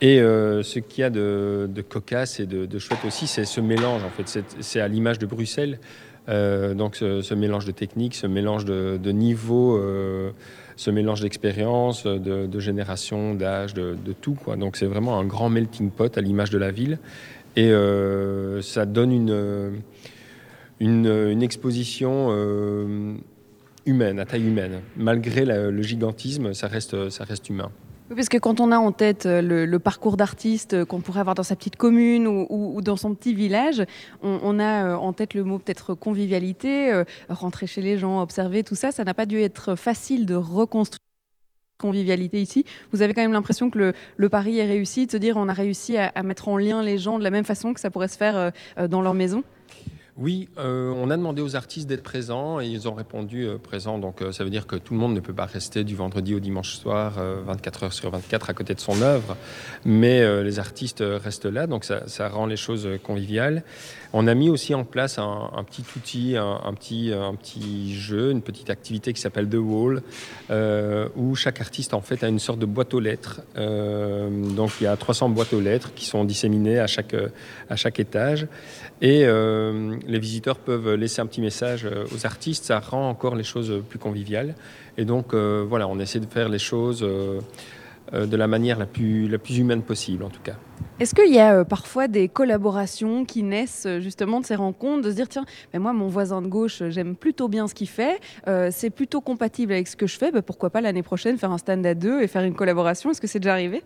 Et 0.00 0.20
euh, 0.20 0.62
ce 0.62 0.78
qu'il 0.78 1.02
y 1.02 1.04
a 1.04 1.10
de, 1.10 1.68
cocasse 1.88 2.40
et 2.40 2.46
de, 2.46 2.78
chouette 2.78 3.04
aussi, 3.06 3.26
c'est 3.26 3.44
ce 3.44 3.60
mélange. 3.60 4.02
En 4.04 4.10
fait, 4.10 4.42
c'est 4.60 4.80
à 4.80 4.88
l'image 4.88 5.18
de 5.18 5.26
Bruxelles. 5.26 5.78
Euh, 6.28 6.74
donc 6.74 6.96
ce, 6.96 7.34
mélange 7.34 7.64
de 7.66 7.72
techniques, 7.72 8.14
ce 8.14 8.26
mélange 8.26 8.64
de, 8.64 9.10
niveaux, 9.10 9.76
euh, 9.76 10.30
ce 10.76 10.90
mélange 10.90 11.20
d'expérience, 11.20 12.06
de, 12.06 12.60
génération, 12.60 13.34
d'âge, 13.34 13.74
de, 13.74 13.96
tout. 14.20 14.38
Donc 14.56 14.76
c'est 14.76 14.86
vraiment 14.86 15.18
un 15.18 15.24
grand 15.24 15.50
melting 15.50 15.90
pot 15.90 16.16
à 16.16 16.20
l'image 16.20 16.50
de 16.50 16.58
la 16.58 16.70
ville. 16.70 16.98
Et 17.56 17.70
ça 18.62 18.86
donne 18.86 19.12
une, 19.12 19.82
une, 20.78 21.42
exposition 21.42 22.30
humaine, 23.84 24.18
à 24.18 24.24
taille 24.24 24.46
humaine. 24.46 24.80
Malgré 24.96 25.44
le 25.44 25.82
gigantisme, 25.82 26.54
ça 26.54 26.68
reste, 26.68 27.10
ça 27.10 27.24
reste 27.24 27.50
humain. 27.50 27.70
Oui, 28.10 28.16
parce 28.16 28.28
que 28.28 28.38
quand 28.38 28.58
on 28.58 28.72
a 28.72 28.76
en 28.76 28.90
tête 28.90 29.26
euh, 29.26 29.40
le, 29.40 29.78
parcours 29.78 30.16
d'artiste 30.16 30.74
euh, 30.74 30.84
qu'on 30.84 31.00
pourrait 31.00 31.20
avoir 31.20 31.36
dans 31.36 31.44
sa 31.44 31.54
petite 31.54 31.76
commune 31.76 32.26
ou, 32.26 32.80
dans 32.82 32.96
son 32.96 33.14
petit 33.14 33.34
village, 33.34 33.84
on, 34.20 34.58
a 34.58 34.84
euh, 34.84 34.96
en 34.96 35.12
tête 35.12 35.32
le 35.32 35.44
mot 35.44 35.60
peut-être 35.60 35.94
convivialité, 35.94 37.04
rentrer 37.28 37.68
chez 37.68 37.82
les 37.82 37.98
gens, 37.98 38.20
observer 38.20 38.64
tout 38.64 38.74
ça. 38.74 38.90
Ça 38.90 39.04
n'a 39.04 39.14
pas 39.14 39.26
dû 39.26 39.40
être 39.40 39.76
facile 39.76 40.26
de 40.26 40.34
reconstruire 40.34 40.98
convivialité 41.78 42.42
ici. 42.42 42.64
Vous 42.92 43.00
avez 43.00 43.14
quand 43.14 43.22
même 43.22 43.32
l'impression 43.32 43.70
que 43.70 43.78
le, 43.78 43.92
le, 44.16 44.28
pari 44.28 44.58
est 44.58 44.66
réussi, 44.66 45.06
de 45.06 45.12
se 45.12 45.16
dire 45.16 45.36
on 45.36 45.48
a 45.48 45.52
réussi 45.52 45.96
à, 45.96 46.08
à, 46.08 46.22
mettre 46.24 46.48
en 46.48 46.58
lien 46.58 46.82
les 46.82 46.98
gens 46.98 47.18
de 47.18 47.24
la 47.24 47.30
même 47.30 47.44
façon 47.44 47.72
que 47.72 47.80
ça 47.80 47.90
pourrait 47.90 48.08
se 48.08 48.18
faire 48.18 48.52
dans 48.88 49.00
leur 49.00 49.14
maison? 49.14 49.44
Oui, 50.20 50.50
euh, 50.58 50.92
on 50.94 51.08
a 51.08 51.16
demandé 51.16 51.40
aux 51.40 51.56
artistes 51.56 51.88
d'être 51.88 52.02
présents 52.02 52.60
et 52.60 52.66
ils 52.66 52.86
ont 52.86 52.92
répondu 52.92 53.46
euh, 53.46 53.56
présents. 53.56 53.98
Donc 53.98 54.20
euh, 54.20 54.32
ça 54.32 54.44
veut 54.44 54.50
dire 54.50 54.66
que 54.66 54.76
tout 54.76 54.92
le 54.92 55.00
monde 55.00 55.14
ne 55.14 55.20
peut 55.20 55.32
pas 55.32 55.46
rester 55.46 55.82
du 55.82 55.96
vendredi 55.96 56.34
au 56.34 56.40
dimanche 56.40 56.74
soir, 56.74 57.14
24 57.46 57.84
heures 57.84 57.92
sur 57.94 58.10
24 58.10 58.50
à 58.50 58.52
côté 58.52 58.74
de 58.74 58.80
son 58.80 59.00
œuvre, 59.00 59.36
mais 59.84 60.42
les 60.42 60.58
artistes 60.58 61.02
restent 61.02 61.46
là, 61.46 61.66
donc 61.66 61.84
ça, 61.84 62.28
rend 62.28 62.46
les 62.46 62.56
choses 62.56 62.88
conviviales. 63.02 63.62
On 64.12 64.26
a 64.26 64.34
mis 64.34 64.50
aussi 64.50 64.74
en 64.74 64.84
place 64.84 65.18
un, 65.18 65.64
petit 65.64 65.84
outil, 65.96 66.36
un, 66.36 66.74
petit, 66.74 67.12
un 67.12 67.34
petit 67.34 67.94
jeu, 67.94 68.30
une 68.30 68.42
petite 68.42 68.70
activité 68.70 69.12
qui 69.12 69.20
s'appelle 69.20 69.48
The 69.48 69.54
Wall, 69.54 70.02
où 71.16 71.34
chaque 71.34 71.60
artiste 71.60 71.94
en 71.94 72.00
fait 72.00 72.22
a 72.22 72.28
une 72.28 72.38
sorte 72.38 72.58
de 72.58 72.66
boîte 72.66 72.92
aux 72.94 73.00
lettres. 73.00 73.40
donc 73.56 74.72
il 74.80 74.84
y 74.84 74.86
a 74.86 74.96
300 74.96 75.30
boîtes 75.30 75.52
aux 75.52 75.60
lettres 75.60 75.92
qui 75.94 76.04
sont 76.06 76.24
disséminées 76.24 76.78
à 76.78 76.86
chaque, 76.86 77.14
à 77.68 77.76
chaque 77.76 78.00
étage. 78.00 78.46
Et 79.02 79.24
les 80.10 80.18
visiteurs 80.18 80.58
peuvent 80.58 80.94
laisser 80.94 81.22
un 81.22 81.26
petit 81.26 81.40
message 81.40 81.84
euh, 81.84 82.04
aux 82.14 82.26
artistes, 82.26 82.64
ça 82.64 82.80
rend 82.80 83.08
encore 83.08 83.36
les 83.36 83.44
choses 83.44 83.82
plus 83.88 83.98
conviviales. 83.98 84.54
Et 84.98 85.04
donc 85.04 85.32
euh, 85.32 85.64
voilà, 85.66 85.88
on 85.88 85.98
essaie 85.98 86.20
de 86.20 86.26
faire 86.26 86.48
les 86.48 86.58
choses 86.58 87.02
euh, 87.02 87.40
de 88.12 88.36
la 88.36 88.48
manière 88.48 88.78
la 88.78 88.86
plus, 88.86 89.28
la 89.28 89.38
plus 89.38 89.58
humaine 89.58 89.82
possible 89.82 90.24
en 90.24 90.30
tout 90.30 90.42
cas. 90.42 90.56
Est-ce 90.98 91.14
qu'il 91.14 91.32
y 91.32 91.38
a 91.38 91.64
parfois 91.64 92.08
des 92.08 92.28
collaborations 92.28 93.24
qui 93.24 93.42
naissent 93.44 93.86
justement 94.00 94.40
de 94.40 94.46
ces 94.46 94.56
rencontres, 94.56 95.02
de 95.02 95.10
se 95.10 95.16
dire 95.16 95.28
tiens, 95.28 95.44
mais 95.72 95.78
moi 95.78 95.92
mon 95.92 96.08
voisin 96.08 96.42
de 96.42 96.48
gauche, 96.48 96.82
j'aime 96.88 97.14
plutôt 97.14 97.48
bien 97.48 97.68
ce 97.68 97.74
qu'il 97.74 97.88
fait, 97.88 98.18
c'est 98.70 98.90
plutôt 98.90 99.20
compatible 99.20 99.72
avec 99.72 99.86
ce 99.86 99.96
que 99.96 100.06
je 100.06 100.18
fais, 100.18 100.32
bah, 100.32 100.42
pourquoi 100.42 100.70
pas 100.70 100.80
l'année 100.80 101.02
prochaine 101.02 101.38
faire 101.38 101.52
un 101.52 101.58
stand 101.58 101.86
à 101.86 101.94
deux 101.94 102.20
et 102.20 102.26
faire 102.26 102.42
une 102.42 102.54
collaboration? 102.54 103.10
Est-ce 103.10 103.20
que 103.20 103.28
c'est 103.28 103.38
déjà 103.38 103.52
arrivé? 103.52 103.82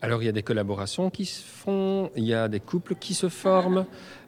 Alors 0.00 0.22
il 0.22 0.26
y 0.26 0.28
a 0.28 0.32
des 0.32 0.44
collaborations 0.44 1.10
qui 1.10 1.24
se 1.24 1.42
font, 1.42 2.10
il 2.14 2.24
y 2.24 2.32
a 2.32 2.46
des 2.46 2.60
couples 2.60 2.94
qui 2.94 3.14
se 3.14 3.28
forment, 3.28 3.84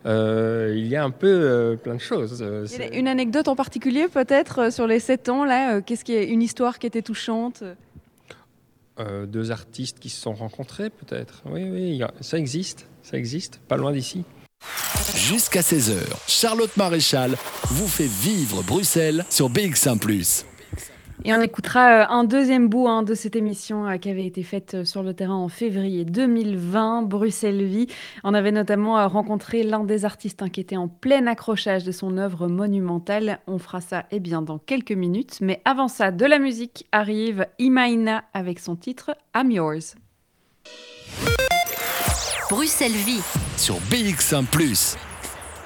euh, 0.07 0.75
il 0.76 0.87
y 0.87 0.97
a 0.97 1.04
un 1.04 1.11
peu 1.11 1.28
euh, 1.28 1.76
plein 1.76 1.95
de 1.95 2.00
choses. 2.00 2.42
Euh, 2.42 2.66
une 2.92 3.09
anecdote 3.09 3.49
en 3.49 3.57
particulier 3.57 4.09
peut-être 4.09 4.73
sur 4.73 4.87
les 4.87 5.00
sept 5.00 5.28
ans 5.28 5.45
là, 5.45 5.80
qu'est-ce 5.80 6.04
qui 6.04 6.14
est 6.14 6.28
une 6.28 6.42
histoire 6.42 6.78
qui 6.78 6.87
était 6.87 7.02
touchante 7.02 7.62
Deux 9.26 9.50
artistes 9.50 9.99
qui 9.99 10.09
se 10.09 10.21
sont 10.21 10.35
rencontrés 10.35 10.90
peut-être. 10.90 11.42
Oui, 11.47 11.64
oui, 11.71 12.02
ça 12.21 12.38
existe, 12.38 12.87
ça 13.02 13.16
existe, 13.16 13.61
pas 13.69 13.76
loin 13.76 13.92
d'ici. 13.92 14.25
Jusqu'à 15.16 15.61
16h, 15.61 15.97
Charlotte 16.26 16.76
Maréchal 16.76 17.37
vous 17.64 17.88
fait 17.88 18.07
vivre 18.07 18.62
Bruxelles 18.62 19.25
sur 19.30 19.50
BX1⁇ 19.50 19.99
Et 21.24 21.34
on 21.34 21.40
écoutera 21.40 22.02
euh, 22.02 22.06
un 22.08 22.24
deuxième 22.24 22.68
bout 22.68 22.88
hein, 22.88 23.02
de 23.02 23.14
cette 23.14 23.36
émission 23.36 23.86
euh, 23.86 23.96
qui 23.98 24.08
avait 24.08 24.24
été 24.24 24.42
faite 24.42 24.74
euh, 24.74 24.84
sur 24.84 25.02
le 25.02 25.12
terrain 25.12 25.34
en 25.34 25.48
février 25.48 26.04
2020, 26.06 27.02
Bruxelles-Vie. 27.02 27.88
On 28.24 28.32
avait 28.32 28.52
notamment 28.52 29.06
rencontré 29.06 29.62
l'un 29.62 29.84
des 29.84 30.06
artistes 30.06 30.42
hein, 30.42 30.48
qui 30.48 30.60
était 30.60 30.78
en 30.78 30.88
plein 30.88 31.26
accrochage 31.26 31.84
de 31.84 31.92
son 31.92 32.16
œuvre 32.16 32.48
monumentale. 32.48 33.40
On 33.46 33.58
fera 33.58 33.82
ça 33.82 34.06
eh 34.10 34.20
bien, 34.20 34.40
dans 34.40 34.58
quelques 34.58 34.92
minutes. 34.92 35.38
Mais 35.42 35.60
avant 35.66 35.88
ça, 35.88 36.10
de 36.10 36.24
la 36.24 36.38
musique 36.38 36.86
arrive 36.90 37.46
Imaina 37.58 38.24
avec 38.32 38.58
son 38.58 38.76
titre 38.76 39.10
I'm 39.36 39.50
Yours. 39.50 39.96
Bruxelles-Vie 42.48 43.22
sur 43.56 43.76
BX1⁇ 43.90 44.44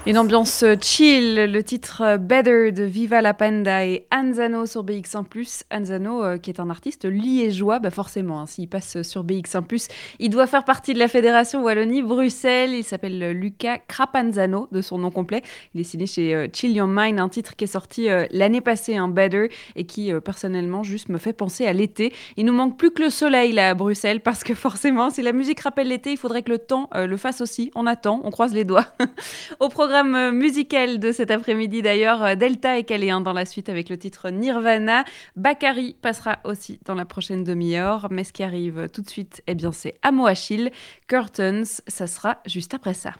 une 0.06 0.18
ambiance 0.18 0.62
euh, 0.64 0.74
chill, 0.78 1.50
le 1.50 1.62
titre 1.62 2.02
euh, 2.02 2.18
Better 2.18 2.72
de 2.72 2.84
Viva 2.84 3.22
la 3.22 3.32
Panda 3.32 3.86
et 3.86 4.06
Anzano 4.14 4.66
sur 4.66 4.84
BX1+. 4.84 5.62
Anzano, 5.70 6.22
euh, 6.22 6.36
qui 6.36 6.50
est 6.50 6.60
un 6.60 6.68
artiste 6.68 7.06
liégeois, 7.06 7.78
bah 7.78 7.90
forcément, 7.90 8.42
hein, 8.42 8.46
s'il 8.46 8.68
passe 8.68 9.00
sur 9.00 9.24
BX1+, 9.24 9.88
il 10.18 10.28
doit 10.28 10.46
faire 10.46 10.66
partie 10.66 10.92
de 10.92 10.98
la 10.98 11.08
fédération 11.08 11.62
Wallonie-Bruxelles. 11.62 12.74
Il 12.74 12.84
s'appelle 12.84 13.30
Lucas 13.30 13.78
Crapanzano, 13.88 14.68
de 14.70 14.82
son 14.82 14.98
nom 14.98 15.10
complet. 15.10 15.42
Il 15.74 15.80
est 15.80 15.84
signé 15.84 16.06
chez 16.06 16.50
Chill 16.52 16.72
Your 16.72 16.86
Mind, 16.86 17.18
un 17.18 17.30
titre 17.30 17.56
qui 17.56 17.64
est 17.64 17.68
sorti 17.68 18.08
l'année 18.30 18.60
passée, 18.60 18.96
un 18.96 19.08
Better, 19.08 19.48
et 19.74 19.86
qui, 19.86 20.12
personnellement, 20.22 20.82
juste 20.82 21.08
me 21.08 21.16
fait 21.16 21.32
penser 21.32 21.66
à 21.66 21.72
l'été. 21.72 22.12
Il 22.36 22.44
nous 22.44 22.52
manque 22.52 22.76
plus 22.76 22.90
que 22.90 23.02
le 23.02 23.10
soleil, 23.10 23.52
là, 23.52 23.70
à 23.70 23.74
Bruxelles, 23.74 24.20
parce 24.20 24.44
que 24.44 24.54
forcément, 24.54 25.08
si 25.08 25.22
la 25.22 25.32
musique 25.32 25.60
rappelle 25.60 25.88
l'été, 25.88 26.12
il 26.12 26.18
faudrait 26.18 26.42
que 26.42 26.50
le 26.50 26.58
temps 26.58 26.90
le 26.94 27.16
fasse 27.16 27.40
aussi. 27.40 27.70
On 27.74 27.86
attend, 27.86 28.20
on 28.24 28.30
croise 28.30 28.52
les 28.52 28.64
doigts. 28.64 28.86
Au 29.60 29.68
programme 29.70 29.93
musical 30.02 30.98
de 30.98 31.12
cet 31.12 31.30
après-midi 31.30 31.82
d'ailleurs. 31.82 32.22
Euh, 32.22 32.34
Delta 32.34 32.78
est 32.78 32.84
calé 32.84 33.08
dans 33.08 33.32
la 33.32 33.44
suite 33.44 33.68
avec 33.68 33.88
le 33.88 33.98
titre 33.98 34.30
Nirvana. 34.30 35.04
Bakary 35.36 35.94
passera 36.00 36.38
aussi 36.44 36.80
dans 36.84 36.94
la 36.94 37.04
prochaine 37.04 37.44
demi-heure. 37.44 38.08
Mais 38.10 38.24
ce 38.24 38.32
qui 38.32 38.42
arrive 38.42 38.88
tout 38.92 39.02
de 39.02 39.10
suite, 39.10 39.42
eh 39.46 39.54
bien, 39.54 39.72
c'est 39.72 39.94
Amo 40.02 40.26
Achille. 40.26 40.70
Curtains, 41.06 41.64
ça 41.86 42.06
sera 42.06 42.38
juste 42.46 42.74
après 42.74 42.94
ça. 42.94 43.12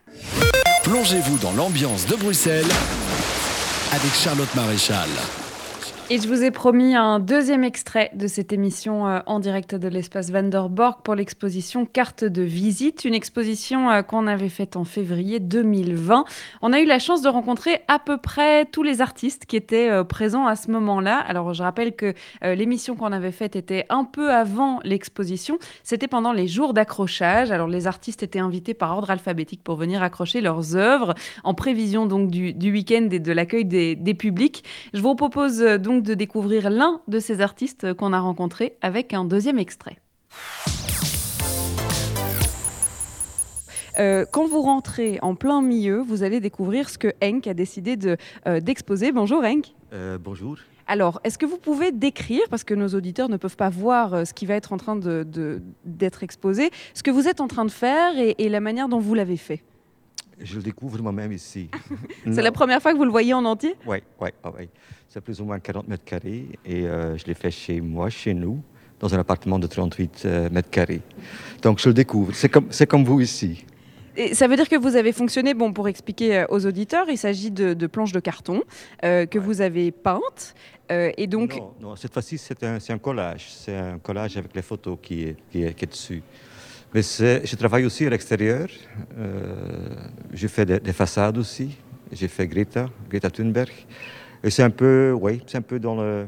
Plongez-vous 0.85 1.39
dans 1.39 1.53
l'ambiance 1.53 2.07
de 2.07 2.17
Bruxelles 2.17 2.71
avec 3.93 4.13
Charlotte 4.15 4.55
Maréchal. 4.55 5.09
Et 6.11 6.19
je 6.19 6.29
vous 6.29 6.45
ai 6.45 6.51
promis 6.51 6.95
un 6.95 7.19
deuxième 7.19 7.65
extrait 7.65 8.11
de 8.15 8.27
cette 8.27 8.53
émission 8.53 9.09
euh, 9.09 9.21
en 9.25 9.41
direct 9.41 9.75
de 9.75 9.89
l'espace 9.89 10.31
Vanderborg 10.31 11.01
pour 11.03 11.15
l'exposition 11.15 11.87
Carte 11.87 12.25
de 12.25 12.43
visite, 12.43 13.07
une 13.07 13.15
exposition 13.15 13.91
euh, 13.91 14.03
qu'on 14.03 14.27
avait 14.27 14.51
faite 14.51 14.77
en 14.77 14.85
février 14.85 15.41
2020. 15.41 16.27
On 16.61 16.75
a 16.75 16.81
eu 16.81 16.85
la 16.85 16.99
chance 16.99 17.23
de 17.23 17.31
rencontrer 17.31 17.81
à 17.89 17.99
peu 17.99 18.19
près 18.19 18.67
tous 18.67 18.83
les 18.83 19.01
artistes 19.01 19.47
qui 19.47 19.57
étaient 19.57 19.89
euh, 19.89 20.05
présents 20.05 20.47
à 20.47 20.57
ce 20.57 20.71
moment-là. 20.73 21.17
Alors 21.27 21.55
je 21.55 21.63
rappelle 21.63 21.97
que 21.97 22.13
l'émission 22.43 22.97
qu'on 22.97 23.13
avait 23.13 23.33
faite 23.33 23.57
était 23.57 23.87
un 23.89 24.05
peu 24.05 24.31
avant 24.31 24.81
l'exposition. 24.85 25.59
C'était 25.85 26.07
pendant 26.07 26.35
les 26.35 26.49
jours 26.49 26.75
d'accrochage. 26.75 27.51
Alors 27.51 27.69
les 27.69 27.87
artistes 27.87 28.23
étaient 28.23 28.41
invités 28.41 28.75
par 28.75 28.95
ordre 28.95 29.11
alphabétique 29.11 29.63
pour 29.65 29.77
venir 29.77 30.03
accrocher 30.03 30.43
leurs 30.43 30.77
œuvres 30.77 31.15
en 31.45 31.55
prévision 31.55 32.05
donc 32.05 32.31
du, 32.31 32.73
week-end 32.73 33.09
et 33.11 33.21
de 33.21 33.33
l'accueil 33.33 33.65
des, 33.65 33.97
des 33.97 34.15
publics. 34.15 34.65
Je 34.93 35.01
vous 35.01 35.15
propose 35.15 35.61
donc 35.61 35.94
de 36.03 36.15
découvrir 36.15 36.71
l'un 36.71 37.01
de 37.09 37.19
ces 37.19 37.41
artistes 37.41 37.95
qu'on 37.95 38.13
a 38.13 38.21
rencontré 38.21 38.77
avec 38.83 39.15
un 39.15 39.25
deuxième 39.25 39.59
extrait. 39.59 39.99
Euh, 43.99 44.25
quand 44.31 44.47
vous 44.47 44.63
rentrez 44.63 45.19
en 45.23 45.35
plein 45.35 45.63
milieu, 45.63 45.99
vous 45.99 46.23
allez 46.23 46.41
découvrir 46.41 46.89
ce 46.89 46.99
que 46.99 47.13
Henk 47.23 47.47
a 47.47 47.55
décidé 47.55 47.97
euh, 48.47 48.61
d'exposer. 48.61 49.13
bonjour 49.13 49.45
Henk. 49.45 49.73
Euh, 49.93 50.19
bonjour. 50.19 50.57
Alors, 50.87 51.21
est-ce 51.25 51.39
que 51.39 51.47
vous 51.47 51.57
pouvez 51.57 51.93
décrire, 51.93 52.43
parce 52.51 52.65
que 52.65 52.75
nos 52.75 52.89
auditeurs 52.89 53.29
ne 53.31 53.39
peuvent 53.39 53.57
pas 53.57 53.71
voir 53.71 54.27
ce 54.27 54.35
qui 54.35 54.45
va 54.45 54.55
être 54.55 54.73
en 54.73 54.77
train 54.77 54.97
d'être 54.97 55.31
de, 55.31 55.63
exposé, 56.21 56.71
ce 56.93 57.03
que 57.03 57.11
vous 57.11 57.27
êtes 57.27 57.41
en 57.41 57.49
train 57.49 57.65
de 57.65 57.71
faire 57.71 58.13
et 58.19 58.49
la 58.51 58.61
manière 58.61 58.89
dont 58.89 58.99
vous 58.99 59.15
l'avez 59.15 59.39
fait? 59.39 59.63
Je 60.41 60.57
le 60.57 60.63
découvre 60.63 61.01
moi-même 61.01 61.33
ici. 61.33 61.69
C'est 62.25 62.43
la 62.43 62.53
première 62.53 62.81
fois 62.81 62.93
que 62.93 62.97
vous 62.97 63.05
le 63.05 63.11
voyez 63.11 63.35
en 63.35 63.45
entier? 63.45 63.75
Oui, 63.87 63.99
oui, 64.21 64.31
oui. 64.59 64.69
C'est 65.09 65.21
plus 65.21 65.41
ou 65.41 65.45
moins 65.45 65.61
40 65.61 65.89
mètres 65.89 66.05
carrés 66.05 66.47
et 66.65 66.87
euh, 66.87 67.17
je 67.17 67.25
l'ai 67.27 67.35
fait 67.35 67.51
chez 67.51 67.81
moi, 67.81 68.11
chez 68.11 68.35
nous, 68.35 68.61
dans 68.99 69.15
un 69.15 69.19
appartement 69.19 69.59
de 69.59 69.67
38 69.67 70.23
euh, 70.25 70.51
mètres 70.51 70.71
carrés. 70.71 71.03
Donc 71.63 71.79
je 71.79 71.89
le 71.89 71.95
découvre. 71.95 72.35
C'est 72.35 72.49
comme, 72.87 73.05
vous 73.05 73.21
ici. 73.21 73.65
Et 74.17 74.35
ça 74.35 74.49
veut 74.49 74.57
dire 74.57 74.69
que 74.69 74.77
vous 74.77 74.97
avez 74.97 75.13
fonctionné, 75.13 75.55
bon, 75.55 75.73
pour 75.73 75.89
expliquer 75.89 76.39
euh, 76.39 76.47
aux 76.49 76.67
auditeurs, 76.67 77.07
il 77.09 77.19
s'agit 77.19 77.51
de, 77.51 77.87
planches 77.87 78.13
de 78.13 78.21
carton 78.21 78.63
que 79.03 79.39
vous 79.39 79.61
avez 79.61 79.93
peintes. 79.93 80.55
et 80.91 81.27
donc... 81.27 81.57
Non, 81.57 81.75
non 81.81 81.97
cette 81.97 82.13
fois-ci, 82.13 82.39
c'est 82.39 82.63
un, 82.65 82.79
un, 82.89 82.99
collage. 82.99 83.47
C'est 83.51 83.77
un 83.77 83.99
collage 83.99 84.37
avec 84.37 84.55
les 84.55 84.63
photos 84.63 84.99
qui 85.01 85.23
est, 85.23 85.37
qui 85.51 85.63
est, 85.63 85.75
qui 85.75 85.85
est 85.85 85.89
dessus. 85.89 86.23
Mais 86.95 87.03
je 87.03 87.57
travaille 87.57 87.85
aussi 87.85 88.07
à 88.07 88.11
l'extérieur. 88.11 88.69
Euh, 89.19 89.97
j'ai 90.33 90.47
fait 90.47 90.65
des, 90.65 90.79
des, 90.79 90.93
façades 90.93 91.37
aussi. 91.37 91.77
J'ai 92.13 92.29
fait 92.29 92.47
Greta, 92.47 92.89
Greta 93.11 93.31
Thunberg. 93.31 93.73
Et 94.45 94.51
c'est 94.51 94.63
un 94.63 94.71
peu, 94.71 95.11
oui, 95.11 95.43
c'est 95.45 95.59
un 95.59 95.63
peu 95.63 95.81
dans 95.81 95.97
le, 95.97 96.27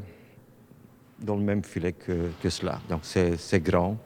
dans 1.21 1.37
le 1.37 1.41
même 1.41 1.63
filet 1.63 1.93
que, 1.93 2.31
que 2.43 2.49
cela. 2.49 2.81
Donc 2.89 3.01
c'est 3.03 3.63
grand. 3.63 3.97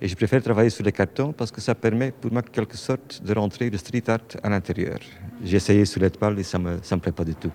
Et 0.00 0.06
je 0.06 0.14
préfère 0.14 0.40
travailler 0.40 0.70
sur 0.70 0.84
les 0.84 0.92
cartons 0.92 1.32
parce 1.32 1.50
que 1.50 1.60
ça 1.60 1.74
permet 1.74 2.12
pour 2.12 2.32
moi, 2.32 2.42
quelque 2.42 2.76
sorte, 2.76 3.20
de 3.20 3.34
rentrer 3.34 3.68
le 3.68 3.76
street 3.76 4.04
art 4.06 4.20
à 4.44 4.48
l'intérieur. 4.48 5.00
J'ai 5.42 5.56
essayé 5.56 5.84
sur 5.84 6.00
les 6.00 6.10
toiles 6.10 6.38
et 6.38 6.44
ça 6.44 6.58
ne 6.58 6.64
me, 6.64 6.78
ça 6.80 6.94
me 6.94 7.00
plaît 7.00 7.10
pas 7.10 7.24
du 7.24 7.34
tout. 7.34 7.50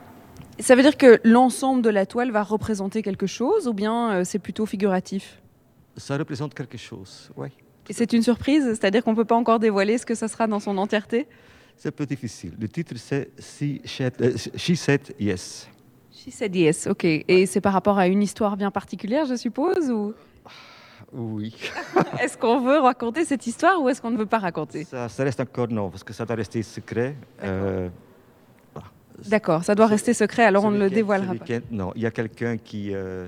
Ça 0.59 0.75
veut 0.75 0.81
dire 0.81 0.97
que 0.97 1.21
l'ensemble 1.23 1.81
de 1.81 1.89
la 1.89 2.05
toile 2.05 2.31
va 2.31 2.43
représenter 2.43 3.01
quelque 3.01 3.25
chose 3.25 3.69
ou 3.69 3.73
bien 3.73 4.11
euh, 4.11 4.23
c'est 4.25 4.39
plutôt 4.39 4.65
figuratif? 4.65 5.41
Ça 5.95 6.17
représente 6.17 6.53
quelque 6.53 6.77
chose, 6.77 7.31
oui. 7.37 7.47
Et 7.89 7.93
c'est 7.93 8.13
une 8.13 8.21
surprise 8.21 8.65
C'est-à-dire 8.71 9.03
qu'on 9.03 9.11
ne 9.11 9.15
peut 9.15 9.25
pas 9.25 9.35
encore 9.35 9.59
dévoiler 9.59 9.97
ce 9.97 10.05
que 10.05 10.15
ça 10.15 10.27
sera 10.27 10.47
dans 10.47 10.59
son 10.59 10.77
entièreté? 10.77 11.27
C'est 11.75 11.89
un 11.89 11.91
peu 11.91 12.05
difficile. 12.05 12.53
Le 12.59 12.67
titre, 12.67 12.93
c'est 12.97 13.29
She 14.55 14.75
Said 14.75 15.15
Yes. 15.19 15.67
She 16.23 16.31
said 16.31 16.55
yes, 16.55 16.87
ok. 16.87 17.03
Et 17.03 17.45
c'est 17.45 17.59
par 17.59 17.73
rapport 17.73 17.97
à 17.97 18.07
une 18.07 18.21
histoire 18.21 18.55
bien 18.55 18.71
particulière, 18.71 19.25
je 19.25 19.35
suppose 19.35 19.89
ou... 19.91 20.13
Oui. 21.11 21.53
est-ce 22.21 22.37
qu'on 22.37 22.61
veut 22.61 22.79
raconter 22.79 23.25
cette 23.25 23.45
histoire 23.45 23.81
ou 23.81 23.89
est-ce 23.89 24.01
qu'on 24.01 24.11
ne 24.11 24.17
veut 24.17 24.25
pas 24.25 24.39
raconter? 24.39 24.85
Ça, 24.85 25.07
reste 25.19 25.41
encore 25.41 25.67
non, 25.67 25.89
parce 25.89 26.03
que 26.03 26.13
ça 26.13 26.25
doit 26.25 26.37
rester 26.37 26.63
secret. 26.63 27.15
Euh, 27.43 27.89
D'accord, 29.27 29.63
ça 29.63 29.75
doit 29.75 29.85
rester 29.85 30.13
secret, 30.13 30.43
alors 30.43 30.63
on 30.63 30.71
ne 30.71 30.79
le 30.79 30.89
dévoilera 30.89 31.35
pas. 31.35 31.45
Non, 31.69 31.91
il 31.95 32.01
y 32.01 32.05
a 32.05 32.11
quelqu'un 32.11 32.57
qui... 32.57 32.93
Euh, 32.93 33.27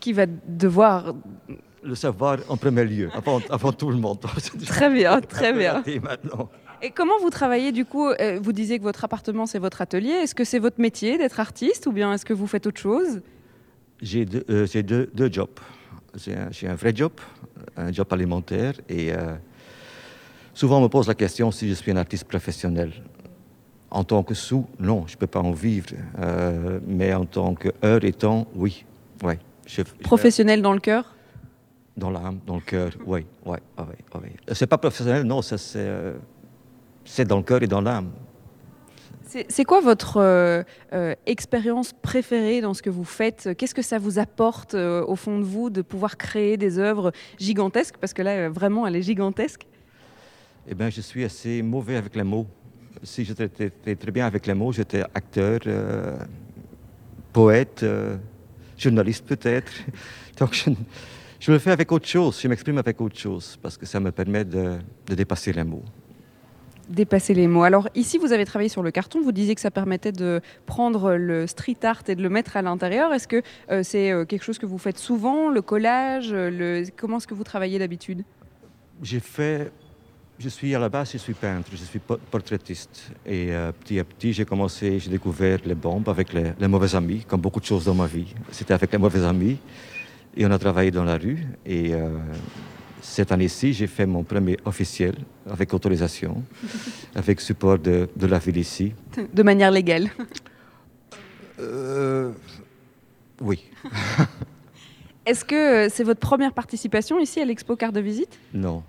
qui 0.00 0.12
va 0.12 0.24
devoir... 0.26 1.14
Le 1.86 1.94
savoir 1.94 2.38
en 2.48 2.56
premier 2.56 2.84
lieu, 2.84 3.10
avant, 3.14 3.40
avant 3.48 3.72
tout 3.72 3.90
le 3.90 3.96
monde. 3.96 4.18
très 4.66 4.90
bien, 4.90 5.20
très 5.20 5.52
bien. 5.52 5.84
Maintenant. 6.02 6.50
Et 6.82 6.90
comment 6.90 7.18
vous 7.20 7.30
travaillez 7.30 7.70
du 7.72 7.84
coup 7.84 8.08
euh, 8.08 8.38
Vous 8.42 8.52
disiez 8.52 8.78
que 8.78 8.82
votre 8.82 9.04
appartement 9.04 9.46
c'est 9.46 9.60
votre 9.60 9.80
atelier. 9.80 10.10
Est-ce 10.10 10.34
que 10.34 10.44
c'est 10.44 10.58
votre 10.58 10.80
métier 10.80 11.16
d'être 11.16 11.38
artiste 11.38 11.86
ou 11.86 11.92
bien 11.92 12.12
est-ce 12.12 12.24
que 12.24 12.34
vous 12.34 12.46
faites 12.46 12.66
autre 12.66 12.80
chose? 12.80 13.22
J'ai 14.02 14.24
deux, 14.24 14.44
euh, 14.50 15.08
deux, 15.14 15.32
jobs. 15.32 15.58
J'ai 16.16 16.68
un, 16.68 16.74
vrai 16.74 16.94
job, 16.94 17.12
un 17.76 17.92
job 17.92 18.06
alimentaire 18.10 18.74
et 18.88 19.12
euh, 19.12 19.34
souvent 20.52 20.78
on 20.78 20.82
me 20.82 20.88
pose 20.88 21.08
la 21.08 21.14
question 21.14 21.50
si 21.50 21.68
je 21.68 21.74
suis 21.74 21.92
un 21.92 21.96
artiste 21.96 22.24
professionnel. 22.24 22.92
En 23.90 24.02
tant 24.02 24.22
que 24.22 24.34
sous, 24.34 24.66
non, 24.80 25.04
je 25.06 25.14
ne 25.14 25.18
peux 25.18 25.26
pas 25.28 25.40
en 25.40 25.52
vivre. 25.52 25.90
mais 26.86 27.14
en 27.14 27.24
tant 27.24 27.54
que 27.54 27.68
heure 27.84 28.04
et 28.04 28.12
temps, 28.12 28.46
oui. 28.54 28.84
Ouais, 29.22 29.38
Professionnel 30.02 30.60
dans 30.60 30.72
le 30.72 30.80
cœur? 30.80 31.15
Dans 31.96 32.10
l'âme, 32.10 32.40
dans 32.46 32.56
le 32.56 32.60
cœur, 32.60 32.90
oui. 33.06 33.24
Ouais, 33.44 33.58
ouais, 33.78 33.84
ouais. 34.14 34.32
C'est 34.52 34.66
pas 34.66 34.78
professionnel, 34.78 35.22
non, 35.22 35.40
ça 35.40 35.56
c'est 35.56 35.88
c'est 37.06 37.24
dans 37.24 37.38
le 37.38 37.42
cœur 37.42 37.62
et 37.62 37.66
dans 37.66 37.80
l'âme. 37.80 38.10
C'est 39.48 39.64
quoi 39.64 39.80
votre 39.80 40.18
euh, 40.18 40.62
euh, 40.92 41.14
expérience 41.26 41.92
préférée 41.92 42.60
dans 42.60 42.74
ce 42.74 42.82
que 42.82 42.90
vous 42.90 43.04
faites? 43.04 43.50
Qu'est-ce 43.58 43.74
que 43.74 43.82
ça 43.82 43.98
vous 43.98 44.18
apporte 44.18 44.74
euh, 44.74 45.04
au 45.04 45.16
fond 45.16 45.38
de 45.38 45.44
vous 45.44 45.68
de 45.68 45.82
pouvoir 45.82 46.16
créer 46.16 46.56
des 46.56 46.78
œuvres 46.78 47.12
gigantesques? 47.38 47.96
Parce 48.00 48.14
que 48.14 48.22
là, 48.22 48.48
vraiment, 48.48 48.86
elle 48.86 48.96
est 48.96 49.02
gigantesque. 49.02 49.66
Eh 50.68 50.74
bien, 50.74 50.90
je 50.90 51.00
suis 51.00 51.24
assez 51.24 51.60
mauvais 51.60 51.96
avec 51.96 52.14
les 52.14 52.22
mots. 52.22 52.46
Si 53.02 53.24
j'étais 53.24 53.48
très 53.96 54.10
bien 54.10 54.26
avec 54.26 54.46
les 54.46 54.54
mots, 54.54 54.72
j'étais 54.72 55.02
acteur, 55.14 55.60
poète, 57.32 57.84
journaliste 58.78 59.26
peut-être. 59.26 59.72
Donc, 60.38 60.54
je, 60.54 60.70
je, 61.46 61.52
le 61.52 61.58
fais 61.58 61.70
avec 61.70 61.90
autre 61.92 62.08
chose. 62.08 62.40
Je 62.40 62.48
m'exprime 62.48 62.78
avec 62.78 63.00
autre 63.00 63.18
chose 63.18 63.58
parce 63.62 63.76
que 63.76 63.86
ça 63.86 64.00
me 64.00 64.10
permet 64.10 64.44
de, 64.44 64.78
de 65.06 65.14
dépasser 65.14 65.52
les 65.52 65.64
mots 65.64 65.84
dépasser 66.88 67.34
les 67.34 67.48
mots. 67.48 67.64
Alors 67.64 67.88
ici, 67.94 68.18
vous 68.18 68.32
avez 68.32 68.44
travaillé 68.44 68.68
sur 68.68 68.82
le 68.82 68.90
carton, 68.90 69.20
vous 69.20 69.32
disiez 69.32 69.54
que 69.54 69.60
ça 69.60 69.70
permettait 69.70 70.12
de 70.12 70.40
prendre 70.66 71.14
le 71.14 71.46
street 71.46 71.78
art 71.82 72.02
et 72.06 72.14
de 72.14 72.22
le 72.22 72.28
mettre 72.28 72.56
à 72.56 72.62
l'intérieur. 72.62 73.12
Est-ce 73.12 73.28
que 73.28 73.42
euh, 73.70 73.82
c'est 73.82 74.12
euh, 74.12 74.24
quelque 74.24 74.44
chose 74.44 74.58
que 74.58 74.66
vous 74.66 74.78
faites 74.78 74.98
souvent, 74.98 75.48
le 75.48 75.62
collage 75.62 76.32
le... 76.32 76.84
Comment 76.96 77.18
est-ce 77.18 77.26
que 77.26 77.34
vous 77.34 77.44
travaillez 77.44 77.78
d'habitude? 77.78 78.22
J'ai 79.02 79.20
fait 79.20 79.72
Je 80.38 80.48
suis 80.48 80.74
à 80.74 80.78
la 80.78 80.88
base, 80.88 81.12
je 81.12 81.18
suis 81.18 81.34
peintre, 81.34 81.68
je 81.72 81.76
suis 81.76 81.98
portraitiste. 81.98 83.10
Et 83.24 83.48
euh, 83.50 83.72
petit 83.72 83.98
à 83.98 84.04
petit, 84.04 84.32
j'ai 84.32 84.44
commencé, 84.44 84.98
j'ai 84.98 85.10
découvert 85.10 85.58
les 85.64 85.74
bombes 85.74 86.08
avec 86.08 86.32
les, 86.32 86.52
les, 86.58 86.68
mauvais 86.68 86.94
amis, 86.94 87.24
comme 87.26 87.40
beaucoup 87.40 87.60
de 87.60 87.66
choses 87.66 87.84
dans 87.84 87.94
ma 87.94 88.06
vie. 88.06 88.32
C'était 88.50 88.74
avec 88.74 88.92
les 88.92 88.98
mauvais 88.98 89.24
amis. 89.24 89.58
Et 90.36 90.44
on 90.44 90.50
a 90.50 90.58
travaillé 90.58 90.90
dans 90.90 91.04
la 91.04 91.16
rue. 91.16 91.38
Et 91.64 91.94
euh, 91.94 92.08
cette 93.00 93.32
année-ci, 93.32 93.72
j'ai 93.72 93.86
fait 93.86 94.04
mon 94.04 94.22
premier 94.22 94.58
officiel 94.64 95.14
avec 95.48 95.72
autorisation, 95.72 96.42
avec 97.14 97.40
support 97.40 97.78
de, 97.78 98.08
de, 98.14 98.26
la 98.26 98.38
ville 98.38 98.58
ici. 98.58 98.92
De 99.32 99.42
manière 99.42 99.70
légale 99.70 100.10
euh, 101.58 102.32
Oui. 103.40 103.64
Est-ce 105.26 105.44
que 105.44 105.88
c'est 105.88 106.04
votre 106.04 106.20
première 106.20 106.52
participation 106.52 107.18
ici 107.18 107.40
à 107.40 107.44
l'Expo 107.44 107.74
Carte 107.74 107.94
de 107.94 108.00
Visite? 108.00 108.38
Non, 108.52 108.82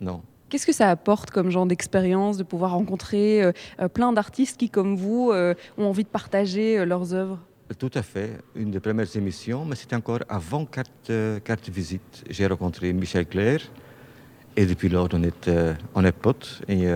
non. 0.00 0.22
Qu'est-ce 0.48 0.66
que 0.66 0.72
ça 0.72 0.90
apporte 0.90 1.30
comme 1.30 1.50
genre 1.50 1.66
d'expérience 1.66 2.36
de 2.36 2.44
pouvoir 2.44 2.70
rencontrer 2.70 3.42
euh, 3.42 3.88
plein 3.92 4.12
d'artistes 4.12 4.56
qui, 4.56 4.70
comme 4.70 4.94
vous, 4.96 5.30
euh, 5.32 5.54
ont 5.76 5.86
envie 5.86 6.04
de 6.04 6.08
partager 6.08 6.86
leurs 6.86 7.12
œuvres? 7.12 7.38
Tout 7.78 7.90
à 7.94 8.02
fait. 8.02 8.38
Une 8.54 8.70
des 8.70 8.80
premières 8.80 9.16
émissions, 9.16 9.64
mais 9.64 9.74
c'était 9.74 9.96
encore 9.96 10.20
avant 10.28 10.66
carte, 10.66 10.90
euh, 11.10 11.40
carte 11.40 11.68
visite. 11.68 12.24
J'ai 12.28 12.46
rencontré 12.46 12.92
Michel 12.92 13.26
Clair 13.26 13.60
et 14.56 14.66
depuis 14.66 14.88
lors, 14.88 15.08
on 15.12 15.22
est, 15.22 15.48
euh, 15.48 15.74
on 15.94 16.04
est 16.04 16.12
potes 16.12 16.62
et 16.68 16.86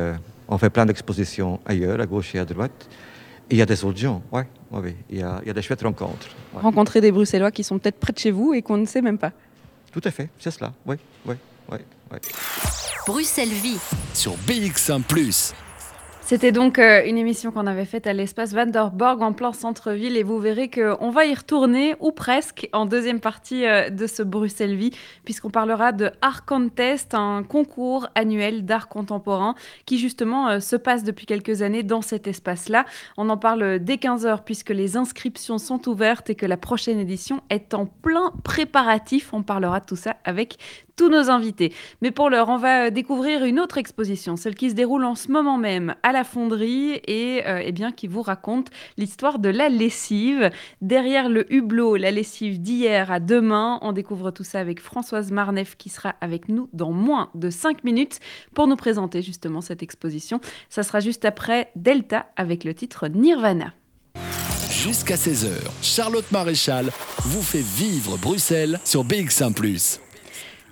on 0.48 0.58
fait 0.58 0.70
plein 0.70 0.86
d'expositions 0.86 1.60
ailleurs, 1.66 2.00
à 2.00 2.06
gauche 2.06 2.34
et 2.34 2.38
à 2.38 2.44
droite. 2.44 2.88
Et 3.50 3.54
il 3.54 3.58
y 3.58 3.62
a 3.62 3.66
des 3.66 3.82
autres 3.84 3.98
gens, 3.98 4.22
ouais, 4.30 4.46
ouais, 4.70 4.96
il, 5.08 5.18
y 5.18 5.22
a, 5.22 5.40
il 5.42 5.48
y 5.48 5.50
a 5.50 5.54
des 5.54 5.62
chouettes 5.62 5.82
rencontres. 5.82 6.28
Ouais. 6.52 6.60
Rencontrer 6.60 7.00
des 7.00 7.10
Bruxellois 7.10 7.50
qui 7.50 7.64
sont 7.64 7.78
peut-être 7.78 7.98
près 7.98 8.12
de 8.12 8.18
chez 8.18 8.30
vous 8.30 8.52
et 8.52 8.60
qu'on 8.60 8.76
ne 8.76 8.86
sait 8.86 9.00
même 9.00 9.18
pas. 9.18 9.32
Tout 9.90 10.02
à 10.04 10.10
fait, 10.10 10.28
c'est 10.38 10.50
cela, 10.50 10.72
oui, 10.86 10.96
oui, 11.26 11.34
oui. 11.70 11.78
oui. 12.12 12.18
Bruxelles 13.06 13.48
Vie 13.48 13.78
sur 14.12 14.32
BX1⁇ 14.46 15.02
c'était 16.28 16.52
donc 16.52 16.78
euh, 16.78 17.06
une 17.06 17.16
émission 17.16 17.52
qu'on 17.52 17.66
avait 17.66 17.86
faite 17.86 18.06
à 18.06 18.12
l'espace 18.12 18.52
Vanderborg 18.52 19.22
en 19.22 19.32
plein 19.32 19.54
centre-ville 19.54 20.14
et 20.14 20.22
vous 20.22 20.38
verrez 20.38 20.68
qu'on 20.68 21.08
va 21.08 21.24
y 21.24 21.34
retourner 21.34 21.94
ou 22.00 22.12
presque 22.12 22.68
en 22.74 22.84
deuxième 22.84 23.18
partie 23.18 23.64
euh, 23.64 23.88
de 23.88 24.06
ce 24.06 24.22
Bruxelles 24.22 24.76
Vie 24.76 24.90
puisqu'on 25.24 25.48
parlera 25.48 25.92
de 25.92 26.10
Art 26.20 26.44
Contest, 26.44 27.14
un 27.14 27.44
concours 27.44 28.08
annuel 28.14 28.66
d'art 28.66 28.90
contemporain 28.90 29.54
qui 29.86 29.96
justement 29.96 30.50
euh, 30.50 30.60
se 30.60 30.76
passe 30.76 31.02
depuis 31.02 31.24
quelques 31.24 31.62
années 31.62 31.82
dans 31.82 32.02
cet 32.02 32.26
espace-là. 32.26 32.84
On 33.16 33.30
en 33.30 33.38
parle 33.38 33.78
dès 33.78 33.96
15h 33.96 34.44
puisque 34.44 34.68
les 34.68 34.98
inscriptions 34.98 35.56
sont 35.56 35.88
ouvertes 35.88 36.28
et 36.28 36.34
que 36.34 36.44
la 36.44 36.58
prochaine 36.58 36.98
édition 36.98 37.40
est 37.48 37.72
en 37.72 37.86
plein 37.86 38.34
préparatif. 38.44 39.32
On 39.32 39.42
parlera 39.42 39.80
de 39.80 39.86
tout 39.86 39.96
ça 39.96 40.16
avec 40.24 40.58
tous 40.98 41.08
nos 41.08 41.30
invités. 41.30 41.72
Mais 42.02 42.10
pour 42.10 42.28
l'heure, 42.28 42.48
on 42.48 42.58
va 42.58 42.90
découvrir 42.90 43.44
une 43.44 43.60
autre 43.60 43.78
exposition, 43.78 44.36
celle 44.36 44.56
qui 44.56 44.68
se 44.68 44.74
déroule 44.74 45.04
en 45.04 45.14
ce 45.14 45.30
moment 45.30 45.56
même 45.56 45.94
à 46.02 46.12
la 46.12 46.24
fonderie 46.24 47.00
et 47.06 47.46
euh, 47.46 47.62
eh 47.64 47.72
bien, 47.72 47.92
qui 47.92 48.08
vous 48.08 48.20
raconte 48.20 48.68
l'histoire 48.96 49.38
de 49.38 49.48
la 49.48 49.68
lessive. 49.68 50.50
Derrière 50.82 51.28
le 51.28 51.50
hublot, 51.52 51.96
la 51.96 52.10
lessive 52.10 52.60
d'hier 52.60 53.12
à 53.12 53.20
demain, 53.20 53.78
on 53.82 53.92
découvre 53.92 54.32
tout 54.32 54.42
ça 54.42 54.58
avec 54.58 54.80
Françoise 54.80 55.30
Marnef 55.30 55.76
qui 55.76 55.88
sera 55.88 56.16
avec 56.20 56.48
nous 56.48 56.68
dans 56.72 56.92
moins 56.92 57.30
de 57.36 57.48
5 57.48 57.84
minutes 57.84 58.18
pour 58.52 58.66
nous 58.66 58.76
présenter 58.76 59.22
justement 59.22 59.60
cette 59.60 59.84
exposition. 59.84 60.40
Ça 60.68 60.82
sera 60.82 60.98
juste 60.98 61.24
après 61.24 61.70
Delta 61.76 62.26
avec 62.36 62.64
le 62.64 62.74
titre 62.74 63.06
Nirvana. 63.06 63.72
Jusqu'à 64.68 65.14
16h, 65.14 65.50
Charlotte 65.80 66.30
Maréchal 66.32 66.90
vous 67.20 67.42
fait 67.42 67.64
vivre 67.64 68.16
Bruxelles 68.16 68.80
sur 68.84 69.04
BX1⁇ 69.04 69.54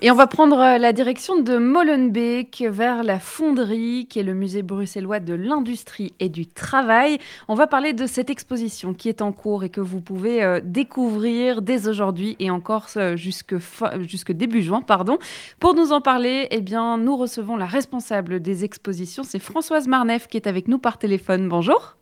et 0.02 0.10
on 0.10 0.14
va 0.14 0.26
prendre 0.26 0.60
euh, 0.60 0.78
la 0.78 0.92
direction 0.92 1.40
de 1.40 1.56
Molenbeek 1.56 2.64
vers 2.68 3.02
la 3.02 3.18
Fonderie, 3.18 4.06
qui 4.10 4.18
est 4.18 4.22
le 4.22 4.34
musée 4.34 4.62
bruxellois 4.62 5.20
de 5.20 5.32
l'industrie 5.32 6.12
et 6.20 6.28
du 6.28 6.46
travail. 6.46 7.16
On 7.48 7.54
va 7.54 7.66
parler 7.66 7.94
de 7.94 8.04
cette 8.04 8.28
exposition 8.28 8.92
qui 8.92 9.08
est 9.08 9.22
en 9.22 9.32
cours 9.32 9.64
et 9.64 9.70
que 9.70 9.80
vous 9.80 10.02
pouvez 10.02 10.42
euh, 10.42 10.60
découvrir 10.62 11.62
dès 11.62 11.88
aujourd'hui 11.88 12.36
et 12.40 12.50
encore 12.50 12.88
euh, 12.98 13.16
jusque, 13.16 13.54
jusque 14.00 14.32
début 14.32 14.60
juin. 14.60 14.82
Pardon. 14.82 15.18
Pour 15.60 15.74
nous 15.74 15.92
en 15.92 16.02
parler, 16.02 16.46
eh 16.50 16.60
bien, 16.60 16.98
nous 16.98 17.16
recevons 17.16 17.56
la 17.56 17.66
responsable 17.66 18.40
des 18.40 18.64
expositions, 18.64 19.22
c'est 19.22 19.38
Françoise 19.38 19.88
Marnef 19.88 20.28
qui 20.28 20.36
est 20.36 20.46
avec 20.46 20.68
nous 20.68 20.78
par 20.78 20.98
téléphone. 20.98 21.48
Bonjour. 21.48 21.96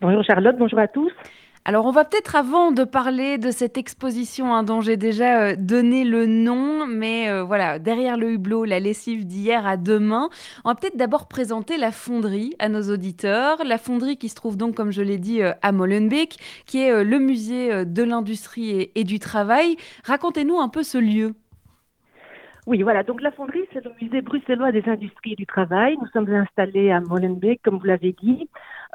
Bonjour 0.00 0.24
Charlotte, 0.24 0.56
bonjour 0.58 0.80
à 0.80 0.88
tous. 0.88 1.12
Alors, 1.68 1.84
on 1.86 1.90
va 1.90 2.04
peut-être, 2.04 2.36
avant 2.36 2.70
de 2.70 2.84
parler 2.84 3.38
de 3.38 3.50
cette 3.50 3.76
exposition 3.76 4.54
hein, 4.54 4.62
dont 4.62 4.80
j'ai 4.80 4.96
déjà 4.96 5.40
euh, 5.40 5.56
donné 5.58 6.04
le 6.04 6.24
nom, 6.24 6.86
mais 6.86 7.28
euh, 7.28 7.42
voilà, 7.42 7.80
derrière 7.80 8.16
le 8.16 8.30
hublot, 8.30 8.64
la 8.64 8.78
lessive 8.78 9.26
d'hier 9.26 9.66
à 9.66 9.76
demain, 9.76 10.28
on 10.64 10.68
va 10.68 10.76
peut-être 10.76 10.96
d'abord 10.96 11.26
présenter 11.26 11.76
la 11.76 11.90
fonderie 11.90 12.54
à 12.60 12.68
nos 12.68 12.82
auditeurs. 12.82 13.64
La 13.64 13.78
fonderie 13.78 14.16
qui 14.16 14.28
se 14.28 14.36
trouve 14.36 14.56
donc, 14.56 14.76
comme 14.76 14.92
je 14.92 15.02
l'ai 15.02 15.18
dit, 15.18 15.42
euh, 15.42 15.54
à 15.60 15.72
Molenbeek, 15.72 16.36
qui 16.66 16.82
est 16.82 17.02
le 17.02 17.18
musée 17.18 17.84
de 17.84 18.02
l'industrie 18.04 18.92
et, 18.94 19.02
du 19.02 19.18
travail. 19.18 19.76
Racontez-nous 20.04 20.60
un 20.60 20.68
peu 20.68 20.84
ce 20.84 20.98
lieu. 20.98 21.34
Oui, 22.68 22.80
voilà. 22.84 23.02
Donc 23.02 23.20
la 23.20 23.32
fonderie, 23.32 23.64
c'est 23.72 23.84
le 23.84 23.90
musée 24.00 24.22
bruxellois 24.22 24.70
des 24.70 24.84
industries 24.88 25.32
et 25.32 25.36
du 25.36 25.46
travail. 25.46 25.96
Nous 26.00 26.08
sommes 26.12 26.32
installés 26.32 26.92
à 26.92 27.00
Molenbeek, 27.00 27.60
comme 27.62 27.78
vous 27.78 27.86
l'avez 27.86 28.14
dit, 28.22 28.48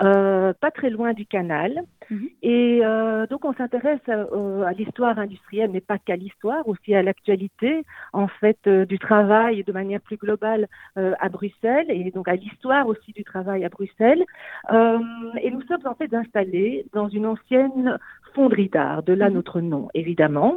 euh, 0.04 0.54
pas 0.64 0.72
très 0.72 0.90
loin 0.90 1.12
du 1.14 1.26
canal. 1.26 1.72
-hmm. 2.10 2.30
Et 2.56 2.80
euh, 2.84 3.28
donc 3.32 3.42
on 3.50 3.54
s'intéresse 3.54 4.06
à, 4.08 4.12
euh, 4.12 4.64
à 4.64 4.74
l'histoire 4.80 5.18
industrielle, 5.26 5.72
mais 5.74 5.84
pas 5.92 6.00
qu'à 6.06 6.16
l'histoire, 6.24 6.64
aussi 6.72 6.92
à 7.00 7.02
l'actualité, 7.08 7.74
en 8.14 8.28
fait, 8.40 8.62
euh, 8.68 8.86
du 8.86 8.98
travail 9.00 9.56
de 9.64 9.74
manière 9.80 10.02
plus 10.02 10.18
globale 10.26 10.64
euh, 10.98 11.14
à 11.26 11.28
Bruxelles, 11.30 11.90
et 11.90 12.12
donc 12.12 12.28
à 12.28 12.36
l'histoire 12.36 12.86
aussi 12.92 13.12
du 13.20 13.24
travail 13.24 13.62
à 13.68 13.70
Bruxelles. 13.70 14.24
Euh, 14.72 15.00
et 15.44 15.50
nous 15.56 15.64
sommes 15.70 15.86
en 15.86 15.96
fait 16.00 16.12
installés 16.24 16.86
dans 16.98 17.10
une 17.18 17.26
ancienne 17.34 17.98
fonderie 18.34 18.70
d'art, 18.76 19.02
de 19.10 19.14
là 19.14 19.28
-hmm. 19.28 19.34
notre 19.38 19.58
nom, 19.74 19.84
évidemment. 19.94 20.54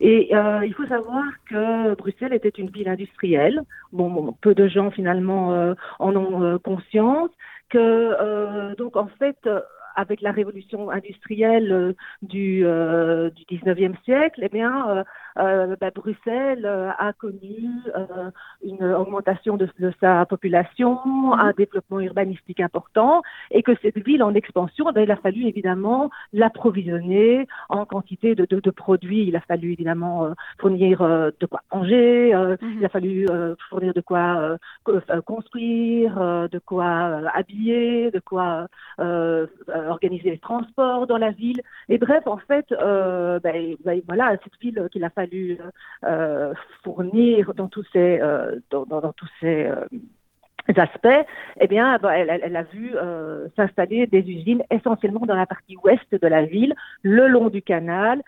Et 0.00 0.20
euh, 0.34 0.60
il 0.68 0.74
faut 0.74 0.86
savoir 0.86 1.24
que 1.50 1.94
Bruxelles 2.00 2.34
était 2.40 2.56
une 2.62 2.70
ville 2.76 2.88
industrielle. 2.96 3.58
Bon, 3.92 4.08
bon 4.16 4.32
peu 4.44 4.54
de 4.60 4.66
gens 4.68 4.90
finalement 4.98 5.42
euh, 5.52 5.74
en 5.98 6.12
ont 6.24 6.42
euh, 6.42 6.58
conscience. 6.70 7.30
Que 7.68 7.78
euh, 7.78 8.74
donc 8.76 8.96
en 8.96 9.08
fait, 9.18 9.48
avec 9.96 10.20
la 10.20 10.30
révolution 10.30 10.90
industrielle 10.90 11.94
du, 12.22 12.60
du 12.60 13.44
19e 13.46 13.96
siècle, 14.04 14.40
eh 14.42 14.48
bien, 14.48 14.88
euh, 14.90 15.04
bah, 15.36 15.90
Bruxelles 15.94 16.64
euh, 16.64 16.90
a 16.98 17.12
connu 17.12 17.68
euh, 17.94 18.30
une 18.64 18.82
augmentation 18.84 19.56
de, 19.56 19.68
de, 19.78 19.92
sa 20.00 20.24
population, 20.24 21.34
un 21.34 21.52
développement 21.52 22.00
urbanistique 22.00 22.60
important, 22.60 23.22
et 23.50 23.62
que 23.62 23.72
cette 23.82 23.98
ville 23.98 24.22
en 24.22 24.34
expansion, 24.34 24.90
bah, 24.92 25.02
il 25.02 25.10
a 25.10 25.16
fallu 25.16 25.46
évidemment 25.46 26.10
l'approvisionner 26.32 27.46
en 27.68 27.84
quantité 27.84 28.34
de, 28.34 28.46
de, 28.46 28.60
de, 28.60 28.70
produits. 28.70 29.26
Il 29.26 29.36
a 29.36 29.40
fallu 29.40 29.72
évidemment 29.72 30.30
fournir 30.58 30.98
de 31.38 31.46
quoi 31.46 31.60
manger, 31.72 32.30
il 32.78 32.84
a 32.84 32.88
fallu 32.88 33.26
fournir 33.68 33.92
de 33.92 34.00
quoi 34.00 34.56
construire, 35.24 36.48
de 36.48 36.58
quoi 36.58 37.20
habiller, 37.34 38.10
de 38.10 38.20
quoi 38.20 38.66
organiser 38.98 40.30
les 40.30 40.38
transports 40.38 41.06
dans 41.06 41.18
la 41.18 41.30
ville. 41.30 41.60
Et 41.88 41.98
bref, 41.98 42.26
en 42.26 42.38
fait, 42.38 42.66
bah, 42.70 43.92
voilà, 44.06 44.36
cette 44.42 44.60
ville 44.60 44.88
qu'il 44.90 45.04
a 45.04 45.10
fallu 45.10 45.25
fallu 45.26 45.58
euh, 46.04 46.54
fournir 46.82 47.54
dans 47.54 47.68
tous 47.68 47.84
ces, 47.92 48.20
euh, 48.20 48.56
dans, 48.70 48.84
dans, 48.84 49.00
dans, 49.00 49.12
tous 49.12 49.28
ces 49.40 49.66
euh, 49.66 49.84
aspects, 50.76 51.26
eh 51.60 51.66
bien, 51.68 51.98
elle, 52.12 52.40
elle 52.42 52.56
a 52.56 52.62
vu 52.64 52.92
s'installer 53.56 54.06
des 54.06 54.20
usines 54.20 54.62
essentiellement 54.70 55.26
dans 55.26 55.36
la 55.36 55.46
partie 55.46 55.76
ouest 55.84 56.10
de 56.10 56.26
la 56.26 56.44
ville, 56.44 56.74
le 57.02 57.28
long 57.28 57.48
du 57.48 57.62
canal, 57.62 58.22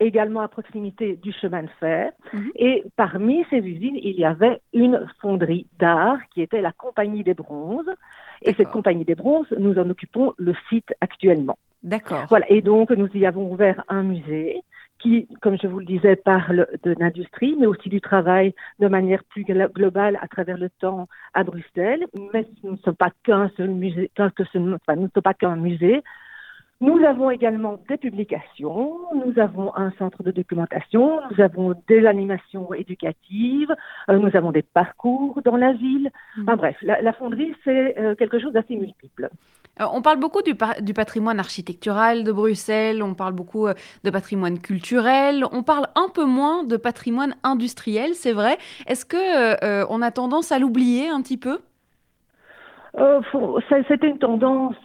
également 0.00 0.40
à 0.42 0.48
proximité 0.48 1.16
du 1.16 1.32
chemin 1.32 1.62
de 1.62 1.70
fer. 1.80 2.12
Mm 2.32 2.38
-hmm. 2.38 2.50
Et 2.56 2.84
parmi 2.96 3.44
ces 3.50 3.62
usines, 3.74 3.98
il 4.10 4.16
y 4.20 4.24
avait 4.24 4.60
une 4.72 4.98
fonderie 5.20 5.66
d'art 5.78 6.20
qui 6.32 6.40
était 6.42 6.62
la 6.68 6.72
Compagnie 6.72 7.24
des 7.24 7.34
Bronzes. 7.34 7.94
Et 8.46 8.52
cette 8.56 8.70
Compagnie 8.70 9.06
des 9.10 9.16
Bronzes, 9.22 9.52
nous 9.64 9.76
en 9.82 9.90
occupons 9.90 10.28
le 10.46 10.54
site 10.68 10.90
actuellement. 11.06 11.58
D'accord. 11.82 12.26
Voilà. 12.32 12.46
Et 12.56 12.60
donc, 12.70 12.86
nous 12.90 13.10
y 13.22 13.24
avons 13.26 13.44
ouvert 13.54 13.78
un 13.88 14.04
musée 14.12 14.62
qui, 14.98 15.28
comme 15.40 15.56
je 15.60 15.66
vous 15.66 15.78
le 15.78 15.84
disais, 15.84 16.16
parle 16.16 16.66
de 16.82 16.94
l'industrie, 16.98 17.56
mais 17.58 17.66
aussi 17.66 17.88
du 17.88 18.00
travail 18.00 18.54
de 18.78 18.88
manière 18.88 19.24
plus 19.24 19.44
globale 19.44 20.18
à 20.20 20.28
travers 20.28 20.58
le 20.58 20.70
temps 20.70 21.08
à 21.34 21.44
Bruxelles. 21.44 22.04
Mais 22.32 22.46
nous 22.62 22.72
ne 22.72 22.76
sommes 22.78 22.96
pas 22.96 23.10
qu'un 23.22 23.50
seul 23.56 23.70
musée, 23.70 24.10
enfin, 24.18 24.30
ne 24.96 25.08
sommes 25.08 25.22
pas 25.22 25.34
qu'un 25.34 25.56
musée. 25.56 26.02
Nous 26.80 27.04
avons 27.04 27.28
également 27.30 27.80
des 27.88 27.96
publications, 27.96 28.98
nous 29.12 29.36
avons 29.40 29.74
un 29.76 29.90
centre 29.98 30.22
de 30.22 30.30
documentation, 30.30 31.18
nous 31.28 31.42
avons 31.42 31.74
des 31.88 32.06
animations 32.06 32.72
éducatives, 32.72 33.74
euh, 34.08 34.16
nous 34.18 34.30
avons 34.36 34.52
des 34.52 34.62
parcours 34.62 35.42
dans 35.44 35.56
la 35.56 35.72
ville. 35.72 36.08
Mmh. 36.36 36.42
Enfin 36.42 36.56
bref, 36.56 36.76
la, 36.82 37.12
fonderie, 37.14 37.52
c'est 37.64 37.98
euh, 37.98 38.14
quelque 38.14 38.38
chose 38.38 38.52
d'assez 38.52 38.76
multiple. 38.76 39.28
Euh, 39.80 39.86
on 39.92 40.02
parle 40.02 40.20
beaucoup 40.20 40.40
du, 40.42 40.54
du, 40.80 40.94
patrimoine 40.94 41.40
architectural 41.40 42.22
de 42.22 42.30
Bruxelles, 42.30 43.02
on 43.02 43.14
parle 43.14 43.32
beaucoup 43.32 43.66
de 44.04 44.10
patrimoine 44.10 44.60
culturel, 44.60 45.44
on 45.50 45.64
parle 45.64 45.88
un 45.96 46.08
peu 46.08 46.24
moins 46.24 46.62
de 46.62 46.76
patrimoine 46.76 47.34
industriel, 47.42 48.14
c'est 48.14 48.32
vrai. 48.32 48.56
Est-ce 48.86 49.04
que 49.04 49.90
on 49.90 50.00
a 50.00 50.12
tendance 50.12 50.52
à 50.52 50.60
l'oublier 50.60 51.08
un 51.08 51.22
petit 51.22 51.38
peu? 51.38 51.58
C'était 53.88 54.08
une 54.08 54.18
tendance 54.18 54.76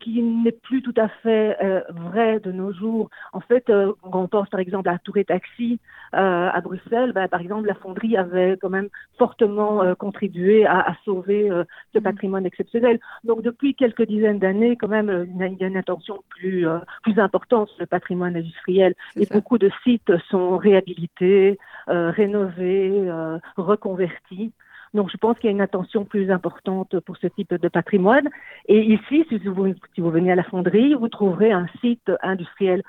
qui 0.00 0.22
n'est 0.22 0.52
plus 0.52 0.82
tout 0.82 0.94
à 0.96 1.08
fait 1.08 1.56
euh, 1.62 1.80
vrai 1.90 2.40
de 2.40 2.52
nos 2.52 2.72
jours. 2.72 3.10
En 3.32 3.40
fait, 3.40 3.68
euh, 3.70 3.92
quand 4.02 4.22
on 4.22 4.28
pense 4.28 4.48
par 4.48 4.60
exemple 4.60 4.88
à 4.88 4.92
la 4.92 4.98
Tour 4.98 5.16
et 5.16 5.24
Taxi 5.24 5.80
euh, 6.14 6.50
à 6.52 6.60
Bruxelles, 6.60 7.12
ben, 7.12 7.28
par 7.28 7.40
exemple, 7.40 7.66
la 7.66 7.74
fonderie 7.74 8.16
avait 8.16 8.56
quand 8.60 8.70
même 8.70 8.88
fortement 9.18 9.82
euh, 9.82 9.94
contribué 9.94 10.66
à, 10.66 10.80
à 10.80 10.96
sauver 11.04 11.50
euh, 11.50 11.64
ce 11.92 11.98
mmh. 11.98 12.02
patrimoine 12.02 12.46
exceptionnel. 12.46 12.98
Donc, 13.24 13.42
depuis 13.42 13.74
quelques 13.74 14.06
dizaines 14.06 14.38
d'années, 14.38 14.76
quand 14.76 14.88
même, 14.88 15.28
il 15.28 15.60
y 15.60 15.64
a 15.64 15.66
une 15.66 15.76
attention 15.76 16.22
plus, 16.28 16.66
plus 17.02 17.18
importante 17.18 17.68
sur 17.68 17.80
le 17.80 17.86
patrimoine 17.86 18.36
industriel. 18.36 18.94
Et 19.16 19.24
ça. 19.24 19.34
beaucoup 19.34 19.58
de 19.58 19.70
sites 19.84 20.12
sont 20.30 20.56
réhabilités, 20.56 21.58
rénovés, 21.86 23.10
reconvertis. 23.56 24.52
Donc, 24.94 25.10
je 25.10 25.16
pense 25.16 25.38
qu'il 25.38 25.48
y 25.48 25.52
a 25.52 25.56
une 25.56 25.60
attention 25.60 26.04
plus 26.04 26.30
importante 26.30 26.98
pour 27.00 27.16
ce 27.16 27.26
type 27.26 27.54
de 27.54 27.68
patrimoine. 27.68 28.28
Et 28.66 28.80
ici, 28.80 29.24
si 29.28 29.38
vous, 29.38 30.10
venez 30.10 30.32
à 30.32 30.36
la 30.36 30.44
fonderie, 30.44 30.94
vous 30.94 31.08
trouverez 31.08 31.52
un 31.52 31.66
site 31.80 32.10
industriel 32.22 32.82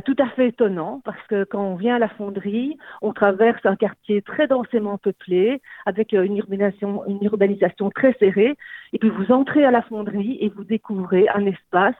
tout 0.00 0.14
à 0.20 0.28
fait 0.28 0.48
étonnant 0.48 1.02
parce 1.04 1.20
que 1.26 1.42
quand 1.42 1.64
on 1.64 1.74
vient 1.74 1.96
à 1.96 1.98
la 1.98 2.08
fonderie, 2.08 2.78
on 3.02 3.12
traverse 3.12 3.66
un 3.66 3.74
quartier 3.74 4.22
très 4.22 4.46
densément 4.46 4.98
peuplé 4.98 5.60
avec 5.84 6.12
urbanisation, 6.12 7.04
une 7.08 7.24
urbanisation 7.24 7.90
très 7.90 8.12
serrée. 8.20 8.56
Et 8.92 8.98
puis 8.98 9.08
vous 9.08 9.32
entrez 9.32 9.64
à 9.64 9.72
la 9.72 9.82
fonderie 9.82 10.38
et 10.40 10.48
vous 10.50 10.62
découvrez 10.62 11.26
un 11.34 11.44
espace 11.44 11.96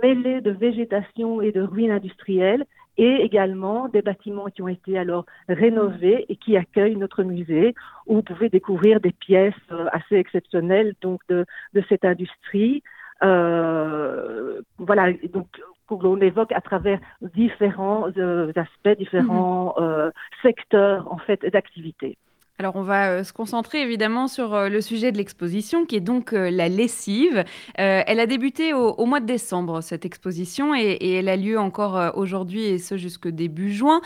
mêlé 0.00 0.40
de 0.40 0.52
végétation 0.52 1.42
et 1.42 1.50
de 1.50 1.60
ruines 1.60 1.90
industrielles 1.90 2.64
et 2.96 3.22
également 3.22 3.88
des 3.88 4.02
bâtiments 4.02 4.46
qui 4.46 4.62
ont 4.62 4.68
été 4.68 4.98
alors 4.98 5.26
rénovés 5.48 6.26
et 6.28 6.36
qui 6.36 6.56
accueillent 6.56 6.96
notre 6.96 7.22
musée 7.22 7.74
où 8.06 8.16
vous 8.16 8.22
pouvez 8.22 8.48
découvrir 8.48 9.00
des 9.00 9.12
pièces 9.12 9.54
euh, 9.72 9.86
assez 9.92 10.16
exceptionnelles 10.16 10.94
donc 11.00 11.20
de, 11.28 11.44
de 11.74 11.82
cette 11.88 12.04
industrie. 12.04 12.82
Euh, 13.22 14.60
voilà, 14.78 15.12
donc 15.32 15.48
qu'on 15.86 16.20
évoque 16.20 16.52
à 16.52 16.60
travers 16.60 16.98
différents 17.20 18.08
euh, 18.16 18.52
aspects, 18.56 18.98
différents 18.98 19.74
mmh. 19.76 19.82
euh, 19.82 20.10
secteurs 20.42 21.12
en 21.12 21.18
fait 21.18 21.44
d'activité. 21.46 22.16
Alors 22.64 22.76
on 22.76 22.82
va 22.82 23.10
euh, 23.10 23.24
se 23.24 23.34
concentrer 23.34 23.82
évidemment 23.82 24.26
sur 24.26 24.54
euh, 24.54 24.70
le 24.70 24.80
sujet 24.80 25.12
de 25.12 25.18
l'exposition 25.18 25.84
qui 25.84 25.96
est 25.96 26.00
donc 26.00 26.32
euh, 26.32 26.48
la 26.50 26.70
lessive. 26.70 27.44
elle 27.74 28.18
a 28.18 28.24
débuté 28.24 28.72
au, 28.72 29.04
mois 29.04 29.20
de 29.20 29.26
décembre 29.26 29.82
cette 29.82 30.06
exposition 30.06 30.74
et, 30.74 31.16
elle 31.16 31.28
a 31.28 31.36
lieu 31.36 31.58
encore 31.58 32.16
aujourd'hui 32.16 32.64
et 32.64 32.78
ce 32.78 32.96
jusque 32.96 33.28
début 33.28 33.70
juin. 33.70 34.00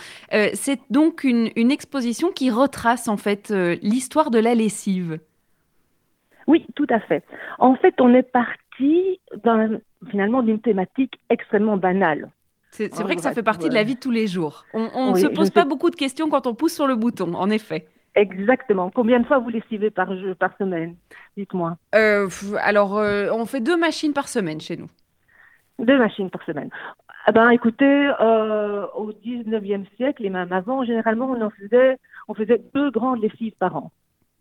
c'est 0.55 0.81
donc 0.91 1.23
une, 1.23 1.71
exposition 1.71 2.33
qui 2.33 2.51
retrace 2.51 3.07
en 3.07 3.17
fait 3.17 3.51
l'histoire 3.81 4.33
de 4.33 4.41
la 4.41 4.57
lessive. 4.57 5.21
Oui, 6.49 6.67
tout 6.75 6.87
à 6.91 6.99
fait. 6.99 7.23
En 7.61 7.77
fait, 7.77 7.95
on 8.01 8.13
est 8.13 8.23
parti 8.23 9.21
finalement 10.11 10.43
d'une 10.43 10.61
thématique 10.61 11.21
extrêmement 11.31 11.77
banale. 11.77 12.29
C'est 12.71 12.93
vrai 13.03 13.15
que 13.15 13.23
ça 13.23 13.33
fait 13.33 13.45
partie 13.45 13.69
de 13.69 13.75
la 13.75 13.85
vie 13.85 13.95
de 13.95 14.01
tous 14.01 14.11
les 14.11 14.27
jours. 14.27 14.65
On 14.75 15.13
ne 15.13 15.19
se 15.19 15.29
pose 15.29 15.51
pas 15.51 15.65
beaucoup 15.65 15.91
de 15.91 15.97
questions 15.97 16.29
quand 16.29 16.49
on 16.49 16.55
pousse 16.55 16.75
sur 16.75 16.89
le 16.89 16.97
bouton, 16.97 17.35
en 17.35 17.51
effet. 17.51 17.87
Exactement. 18.15 18.91
Combien 18.91 19.21
de 19.21 19.27
fois 19.27 19.39
vous 19.39 19.51
lessivez 19.51 19.91
par, 19.91 20.09
par 20.39 20.57
semaine? 20.57 20.97
Dites-moi. 21.37 21.77
Euh, 21.95 22.29
alors, 22.61 22.99
euh, 22.99 23.29
on 23.33 23.47
fait 23.47 23.61
deux 23.61 23.77
machines 23.77 24.13
par 24.13 24.29
semaine 24.29 24.61
chez 24.61 24.77
nous. 24.77 24.89
Deux 25.79 25.99
machines 25.99 26.31
par 26.31 26.43
semaine. 26.45 26.71
Eh 27.29 27.33
ben, 27.33 27.51
écoutez, 27.51 28.11
euh, 28.21 28.87
au 28.95 29.13
19e 29.13 29.85
siècle 29.97 30.25
et 30.25 30.31
même 30.31 30.53
avant, 30.53 30.85
généralement, 30.85 31.31
on 31.31 31.41
en 31.43 31.51
faisait, 31.51 31.99
on 32.27 32.35
faisait 32.35 32.61
deux 32.75 32.91
grandes 32.91 33.23
lessives 33.23 33.55
par 33.59 33.77
an. 33.77 33.93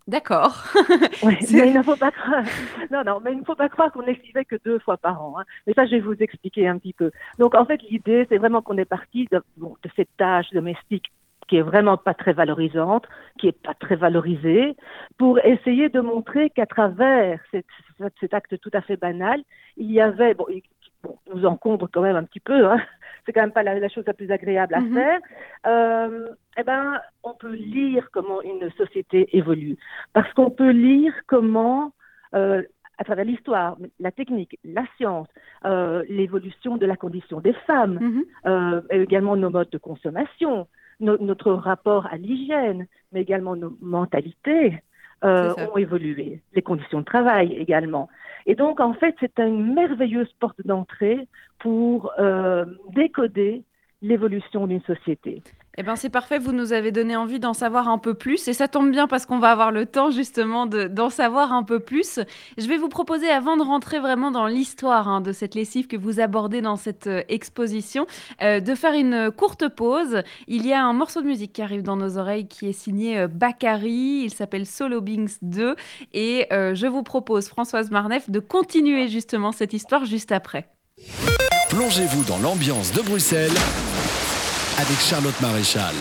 D'accord. 0.08 0.72
mais 1.22 1.68
il 1.68 1.74
ne 1.74 1.82
faut 1.82 1.96
pas 1.96 2.10
croire. 2.10 2.42
Non, 2.90 3.04
non, 3.04 3.20
mais 3.22 3.32
il 3.32 3.40
ne 3.40 3.44
faut 3.44 3.54
pas 3.54 3.68
croire 3.68 3.92
qu'on 3.92 4.00
lessivait 4.00 4.46
que 4.46 4.56
deux 4.64 4.78
fois 4.78 4.96
par 4.96 5.22
an. 5.22 5.38
Hein. 5.38 5.44
Mais 5.66 5.74
ça, 5.74 5.84
je 5.84 5.92
vais 5.92 6.00
vous 6.00 6.14
expliquer 6.14 6.66
un 6.66 6.78
petit 6.78 6.94
peu. 6.94 7.10
Donc, 7.38 7.54
en 7.54 7.66
fait, 7.66 7.82
l'idée, 7.82 8.26
c'est 8.30 8.38
vraiment 8.38 8.62
qu'on 8.62 8.78
est 8.78 8.86
parti 8.86 9.28
de, 9.30 9.42
de 9.58 9.90
cette 9.94 10.08
tâche 10.16 10.50
domestique 10.52 11.12
qui 11.48 11.56
est 11.56 11.62
vraiment 11.62 11.96
pas 11.96 12.14
très 12.14 12.32
valorisante, 12.32 13.06
qui 13.38 13.48
est 13.48 13.62
pas 13.62 13.74
très 13.74 13.96
valorisée, 13.96 14.76
pour 15.16 15.38
essayer 15.44 15.88
de 15.88 16.00
montrer 16.00 16.50
qu'à 16.50 16.66
travers 16.66 17.40
cet, 17.50 17.66
cet, 18.20 18.34
acte 18.34 18.58
tout 18.60 18.70
à 18.74 18.82
fait 18.82 18.96
banal, 18.96 19.42
il 19.76 19.90
y 19.90 20.00
avait, 20.00 20.34
bon, 20.34 20.46
bon 21.02 21.18
nous 21.34 21.44
encombre 21.46 21.88
quand 21.92 22.02
même 22.02 22.16
un 22.16 22.24
petit 22.24 22.40
peu, 22.40 22.66
hein, 22.66 22.80
c'est 23.26 23.32
quand 23.32 23.40
même 23.40 23.52
pas 23.52 23.62
la, 23.62 23.78
la, 23.78 23.88
chose 23.88 24.04
la 24.06 24.14
plus 24.14 24.30
agréable 24.30 24.74
à 24.74 24.80
mm 24.80 24.88
-hmm. 24.88 24.94
faire, 24.94 25.20
euh, 25.66 26.28
eh 26.58 26.64
ben, 26.64 27.00
on 27.24 27.34
peut 27.34 27.56
lire 27.76 28.04
comment 28.12 28.40
une 28.42 28.70
société 28.82 29.18
évolue, 29.36 29.76
parce 30.12 30.32
qu'on 30.34 30.50
peut 30.50 30.74
lire 30.90 31.14
comment 31.26 31.92
euh, 32.34 32.62
à 32.98 33.04
travers 33.04 33.24
l'histoire, 33.24 33.76
la 34.00 34.10
technique, 34.10 34.58
la 34.64 34.84
science, 34.96 35.28
euh, 35.64 36.02
l'évolution 36.08 36.76
de 36.76 36.86
la 36.92 36.96
condition 36.96 37.40
des 37.40 37.54
femmes, 37.68 37.98
mm 38.00 38.10
-hmm. 38.10 38.24
euh, 38.50 39.04
également 39.06 39.36
nos 39.36 39.50
modes 39.56 39.70
de 39.70 39.78
consommation, 39.78 40.66
no, 41.00 41.16
notre 41.18 41.52
rapport 41.52 42.06
à 42.06 42.16
l'hygiène, 42.16 42.86
mais 43.12 43.22
également 43.22 43.56
nos 43.56 43.76
mentalités 43.80 44.82
euh, 45.24 45.54
ont 45.72 45.76
évolué, 45.76 46.40
les 46.54 46.62
conditions 46.62 47.00
de 47.00 47.04
travail 47.04 47.52
également. 47.54 48.08
Et 48.46 48.54
donc, 48.54 48.80
en 48.80 48.94
fait, 48.94 49.14
c'est 49.20 49.38
une 49.38 49.74
merveilleuse 49.74 50.32
porte 50.40 50.64
d'entrée 50.64 51.28
pour 51.58 52.12
euh, 52.18 52.64
décoder 52.94 53.62
l'évolution 54.02 54.66
d'une 54.66 54.82
société. 54.82 55.42
Eh 55.80 55.84
bien, 55.84 55.94
c'est 55.94 56.10
parfait. 56.10 56.40
Vous 56.40 56.50
nous 56.50 56.72
avez 56.72 56.90
donné 56.90 57.14
envie 57.14 57.38
d'en 57.38 57.54
savoir 57.54 57.88
un 57.88 57.98
peu 57.98 58.14
plus. 58.14 58.48
Et 58.48 58.52
ça 58.52 58.66
tombe 58.66 58.90
bien 58.90 59.06
parce 59.06 59.26
qu'on 59.26 59.38
va 59.38 59.52
avoir 59.52 59.70
le 59.70 59.86
temps, 59.86 60.10
justement, 60.10 60.66
d'en 60.66 61.08
savoir 61.08 61.52
un 61.52 61.62
peu 61.62 61.78
plus. 61.78 62.18
Je 62.58 62.66
vais 62.66 62.78
vous 62.78 62.88
proposer, 62.88 63.28
avant 63.28 63.56
de 63.56 63.62
rentrer 63.62 64.00
vraiment 64.00 64.32
dans 64.32 64.48
l'histoire 64.48 65.06
hein, 65.06 65.20
de 65.20 65.30
cette 65.30 65.54
lessive 65.54 65.86
que 65.86 65.96
vous 65.96 66.18
abordez 66.18 66.62
dans 66.62 66.74
cette 66.74 67.06
euh, 67.06 67.22
exposition, 67.28 68.08
euh, 68.42 68.58
de 68.58 68.74
faire 68.74 68.94
une 68.94 69.30
courte 69.30 69.68
pause. 69.68 70.22
Il 70.48 70.66
y 70.66 70.72
a 70.72 70.84
un 70.84 70.92
morceau 70.92 71.22
de 71.22 71.26
musique 71.26 71.52
qui 71.52 71.62
arrive 71.62 71.82
dans 71.82 71.96
nos 71.96 72.18
oreilles 72.18 72.48
qui 72.48 72.68
est 72.68 72.72
signé 72.72 73.16
euh, 73.16 73.28
Bakary. 73.28 74.22
Il 74.24 74.30
s'appelle 74.30 74.66
Solo 74.66 75.00
Bings 75.00 75.36
2. 75.42 75.76
Et 76.12 76.46
euh, 76.52 76.74
je 76.74 76.88
vous 76.88 77.04
propose, 77.04 77.46
Françoise 77.46 77.92
Marnef, 77.92 78.28
de 78.28 78.40
continuer 78.40 79.06
justement 79.06 79.52
cette 79.52 79.72
histoire 79.74 80.06
juste 80.06 80.32
après. 80.32 80.66
Plongez-vous 81.70 82.24
dans 82.24 82.38
l'ambiance 82.38 82.92
de 82.92 83.02
Bruxelles 83.02 83.52
avec 84.78 85.00
Charlotte 85.00 85.40
Maréchal. 85.40 85.94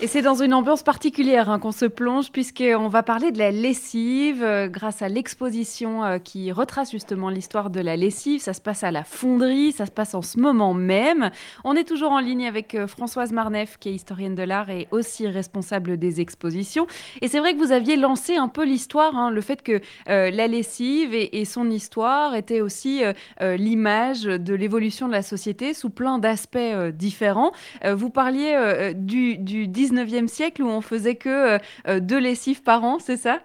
Et 0.00 0.06
c'est 0.06 0.22
dans 0.22 0.40
une 0.40 0.54
ambiance 0.54 0.84
particulière 0.84 1.50
hein, 1.50 1.58
qu'on 1.58 1.72
se 1.72 1.84
plonge, 1.84 2.30
puisqu'on 2.30 2.86
va 2.86 3.02
parler 3.02 3.32
de 3.32 3.38
la 3.38 3.50
lessive 3.50 4.44
euh, 4.44 4.68
grâce 4.68 5.02
à 5.02 5.08
l'exposition 5.08 6.04
euh, 6.04 6.18
qui 6.20 6.52
retrace 6.52 6.92
justement 6.92 7.30
l'histoire 7.30 7.68
de 7.68 7.80
la 7.80 7.96
lessive. 7.96 8.40
Ça 8.40 8.52
se 8.52 8.60
passe 8.60 8.84
à 8.84 8.92
la 8.92 9.02
fonderie, 9.02 9.72
ça 9.72 9.86
se 9.86 9.90
passe 9.90 10.14
en 10.14 10.22
ce 10.22 10.38
moment 10.38 10.72
même. 10.72 11.32
On 11.64 11.74
est 11.74 11.82
toujours 11.82 12.12
en 12.12 12.20
ligne 12.20 12.46
avec 12.46 12.76
euh, 12.76 12.86
Françoise 12.86 13.32
Marnef, 13.32 13.76
qui 13.80 13.88
est 13.88 13.92
historienne 13.92 14.36
de 14.36 14.44
l'art 14.44 14.70
et 14.70 14.86
aussi 14.92 15.26
responsable 15.26 15.96
des 15.96 16.20
expositions. 16.20 16.86
Et 17.20 17.26
c'est 17.26 17.40
vrai 17.40 17.54
que 17.54 17.58
vous 17.58 17.72
aviez 17.72 17.96
lancé 17.96 18.36
un 18.36 18.46
peu 18.46 18.64
l'histoire, 18.64 19.16
hein, 19.16 19.32
le 19.32 19.40
fait 19.40 19.62
que 19.62 19.80
la 20.06 20.46
lessive 20.46 21.12
et, 21.12 21.44
son 21.44 21.70
histoire 21.70 22.34
était 22.34 22.60
aussi 22.60 23.02
l'image 23.40 24.22
de 24.22 24.54
l'évolution 24.54 25.08
de 25.08 25.12
la 25.12 25.22
société 25.22 25.74
sous 25.74 25.90
plein 25.90 26.18
d'aspects 26.18 26.58
différents. 26.92 27.52
vous 27.84 28.10
parliez 28.10 28.92
du, 28.94 29.38
du 29.38 29.66
19e 29.88 30.26
siècle 30.26 30.62
où 30.62 30.68
on 30.68 30.80
faisait 30.80 31.16
que 31.16 31.58
euh, 31.88 32.00
deux 32.00 32.18
lessives 32.18 32.62
par 32.62 32.84
an, 32.84 32.98
c'est 32.98 33.16
ça? 33.16 33.40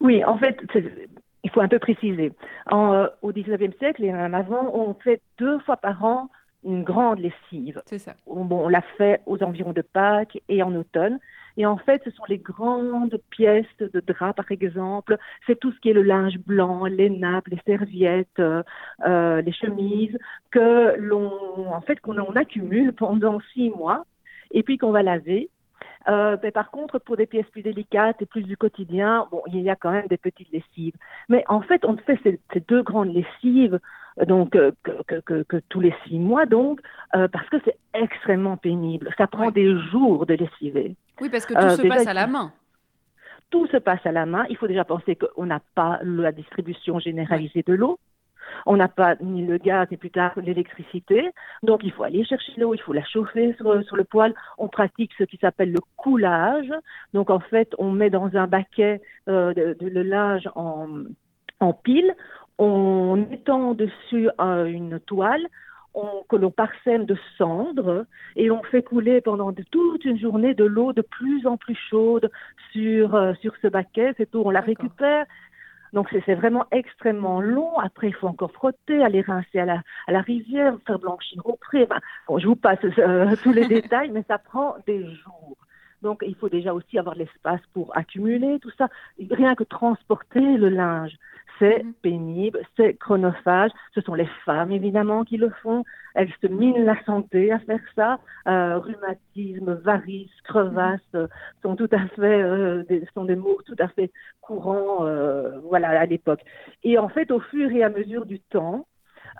Oui, 0.00 0.24
en 0.24 0.36
fait, 0.38 0.58
il 1.44 1.50
faut 1.50 1.60
un 1.60 1.68
peu 1.68 1.78
préciser. 1.78 2.32
En, 2.70 2.92
euh, 2.92 3.06
au 3.22 3.32
19e 3.32 3.76
siècle 3.78 4.04
et 4.04 4.12
même 4.12 4.34
avant, 4.34 4.70
on 4.74 4.94
fait 4.94 5.20
deux 5.38 5.58
fois 5.60 5.76
par 5.76 6.04
an 6.04 6.30
une 6.64 6.82
grande 6.82 7.18
lessive. 7.18 7.82
C'est 7.86 7.98
ça. 7.98 8.14
On, 8.26 8.44
bon, 8.44 8.64
on 8.64 8.68
l'a 8.68 8.82
fait 8.96 9.20
aux 9.26 9.42
environs 9.42 9.72
de 9.72 9.82
Pâques 9.82 10.40
et 10.48 10.62
en 10.62 10.74
automne. 10.74 11.18
Et 11.56 11.66
en 11.66 11.76
fait, 11.76 12.02
ce 12.04 12.10
sont 12.10 12.24
les 12.28 12.38
grandes 12.38 13.20
pièces 13.30 13.66
de 13.78 14.00
drap, 14.00 14.32
par 14.32 14.50
exemple. 14.50 15.16
C'est 15.46 15.58
tout 15.58 15.72
ce 15.72 15.78
qui 15.80 15.90
est 15.90 15.92
le 15.92 16.02
linge 16.02 16.38
blanc, 16.38 16.86
les 16.86 17.10
nappes, 17.10 17.48
les 17.48 17.60
serviettes, 17.66 18.40
euh, 18.40 18.62
les 19.42 19.52
chemises, 19.52 20.18
que 20.50 20.96
l'on, 20.98 21.72
en 21.72 21.80
fait, 21.80 22.00
qu'on 22.00 22.18
on 22.18 22.34
accumule 22.34 22.92
pendant 22.92 23.38
six 23.52 23.70
mois 23.70 24.04
et 24.54 24.62
puis 24.62 24.78
qu'on 24.78 24.92
va 24.92 25.02
laver 25.02 25.50
Euh, 26.06 26.36
mais 26.42 26.50
par 26.50 26.70
contre, 26.70 26.98
pour 26.98 27.16
des 27.16 27.24
pièces 27.24 27.50
plus 27.50 27.62
délicates 27.62 28.20
et 28.20 28.26
plus 28.26 28.42
du 28.42 28.58
quotidien, 28.58 29.26
bon, 29.30 29.40
il 29.46 29.62
y 29.62 29.70
a 29.70 29.76
quand 29.82 29.90
même 29.90 30.06
des 30.06 30.18
petites 30.18 30.52
lessives. 30.52 30.96
Mais 31.30 31.42
en 31.48 31.62
fait, 31.62 31.82
on 31.86 31.96
fait 31.96 32.18
ces, 32.22 32.38
deux 32.68 32.82
grandes 32.82 33.12
lessives 33.20 33.80
donc 34.32 34.50
que, 34.50 34.74
que, 35.22 35.42
que, 35.42 35.56
tous 35.70 35.80
les 35.80 35.94
six 36.04 36.18
mois, 36.18 36.44
donc 36.44 36.82
parce 37.10 37.48
que 37.48 37.56
c'est 37.64 37.78
extrêmement 37.94 38.58
pénible. 38.58 39.08
Ça 39.16 39.26
prend 39.26 39.50
des 39.50 39.70
jours 39.90 40.26
de 40.26 40.34
lessiver. 40.34 40.94
Oui, 41.22 41.30
parce 41.30 41.46
que 41.46 41.54
tout 41.54 41.82
se 41.82 41.88
passe 41.88 42.06
à 42.06 42.12
la 42.12 42.26
main 42.26 42.52
tout 43.54 43.68
se 43.68 43.76
passe 43.76 44.04
à 44.04 44.10
la 44.10 44.26
main. 44.26 44.44
Il 44.50 44.56
faut 44.56 44.66
déjà 44.66 44.84
penser 44.84 45.14
qu'on 45.14 45.46
n'a 45.46 45.60
pas 45.76 46.00
la 46.02 46.32
distribution 46.32 46.98
généralisée 46.98 47.62
de 47.64 47.74
l'eau. 47.74 48.00
On 48.66 48.76
n'a 48.76 48.88
pas 48.88 49.16
ni 49.20 49.44
le 49.44 49.58
gaz, 49.58 49.88
ni 49.90 49.96
plus 49.96 50.10
tard 50.10 50.32
l'électricité. 50.36 51.30
Donc, 51.62 51.80
il 51.82 51.92
faut 51.92 52.04
aller 52.04 52.24
chercher 52.24 52.52
l'eau, 52.58 52.74
il 52.74 52.80
faut 52.80 52.92
la 52.92 53.04
chauffer 53.04 53.54
sur, 53.56 53.96
le 53.96 54.04
poêle. 54.04 54.34
On 54.58 54.68
pratique 54.68 55.12
ce 55.18 55.24
qui 55.24 55.36
s'appelle 55.38 55.72
le 55.72 55.80
coulage. 55.96 56.72
Donc, 57.12 57.30
en 57.30 57.40
fait, 57.40 57.74
on 57.78 57.90
met 57.90 58.10
dans 58.10 58.34
un 58.36 58.46
baquet 58.46 59.00
euh, 59.28 59.52
de, 59.54 59.76
le 59.80 60.02
linge 60.02 60.48
en, 60.54 60.88
en 61.60 61.72
pile. 61.72 62.14
On 62.58 63.26
étend 63.32 63.74
dessus 63.74 64.28
euh, 64.40 64.66
une 64.66 65.00
toile 65.00 65.46
que 66.28 66.36
l'on 66.36 66.50
parsème 66.50 67.04
de 67.04 67.16
cendres 67.38 68.04
et 68.36 68.50
on 68.50 68.62
fait 68.64 68.82
couler 68.82 69.20
pendant 69.20 69.52
toute 69.52 70.04
une 70.04 70.18
journée 70.18 70.54
de 70.54 70.64
l'eau 70.64 70.92
de 70.92 71.02
plus 71.02 71.46
en 71.46 71.56
plus 71.56 71.78
chaude 71.88 72.30
sur, 72.72 73.14
euh, 73.14 73.32
sur 73.40 73.54
ce 73.62 73.68
baquet. 73.68 74.12
C'est 74.16 74.30
tout, 74.30 74.42
on 74.44 74.50
la 74.50 74.60
récupère. 74.60 75.26
Donc 75.94 76.08
c'est 76.26 76.34
vraiment 76.34 76.66
extrêmement 76.72 77.40
long. 77.40 77.78
Après, 77.78 78.08
il 78.08 78.14
faut 78.14 78.26
encore 78.26 78.50
frotter, 78.50 79.02
aller 79.02 79.20
rincer 79.20 79.60
à 79.60 79.64
la, 79.64 79.82
à 80.08 80.12
la 80.12 80.20
rivière, 80.20 80.76
faire 80.86 80.98
blanchir 80.98 81.40
au 81.46 81.56
pré. 81.56 81.88
bon, 82.26 82.38
je 82.38 82.48
vous 82.48 82.56
passe 82.56 82.80
euh, 82.98 83.36
tous 83.44 83.52
les 83.52 83.66
détails, 83.68 84.10
mais 84.10 84.24
ça 84.26 84.38
prend 84.38 84.74
des 84.88 85.06
jours. 85.06 85.56
Donc, 86.04 86.22
il 86.24 86.36
faut 86.36 86.50
déjà 86.50 86.74
aussi 86.74 86.98
avoir 86.98 87.16
l'espace 87.16 87.62
pour 87.72 87.96
accumuler 87.96 88.58
tout 88.60 88.70
ça. 88.76 88.88
Rien 89.30 89.54
que 89.54 89.64
transporter 89.64 90.58
le 90.58 90.68
linge, 90.68 91.16
c'est 91.58 91.82
mhm. 91.82 91.94
pénible, 92.02 92.60
c'est 92.76 92.94
chronophage. 92.94 93.70
Ce 93.94 94.02
sont 94.02 94.14
les 94.14 94.28
femmes, 94.44 94.70
évidemment, 94.70 95.24
qui 95.24 95.38
le 95.38 95.48
font. 95.62 95.82
Elles 96.14 96.32
se 96.42 96.46
minent 96.46 96.84
la 96.84 97.02
santé 97.04 97.50
à 97.52 97.58
faire 97.60 97.80
ça. 97.96 98.18
Euh, 98.46 98.78
rhumatisme, 98.78 99.72
varices, 99.82 100.40
crevasses 100.44 101.00
mhm. 101.14 101.28
sont 101.62 101.74
tout 101.74 101.90
à 101.90 102.06
fait, 102.08 102.42
euh, 102.42 102.82
des, 102.84 103.06
sont 103.14 103.24
des 103.24 103.36
mots 103.36 103.60
tout 103.64 103.76
à 103.78 103.88
fait 103.88 104.10
courants, 104.42 105.06
euh, 105.06 105.58
voilà, 105.60 105.88
à 105.98 106.04
l'époque. 106.04 106.42
Et 106.82 106.98
en 106.98 107.08
fait, 107.08 107.30
au 107.30 107.40
fur 107.40 107.70
et 107.70 107.82
à 107.82 107.88
mesure 107.88 108.26
du 108.26 108.40
temps, 108.40 108.86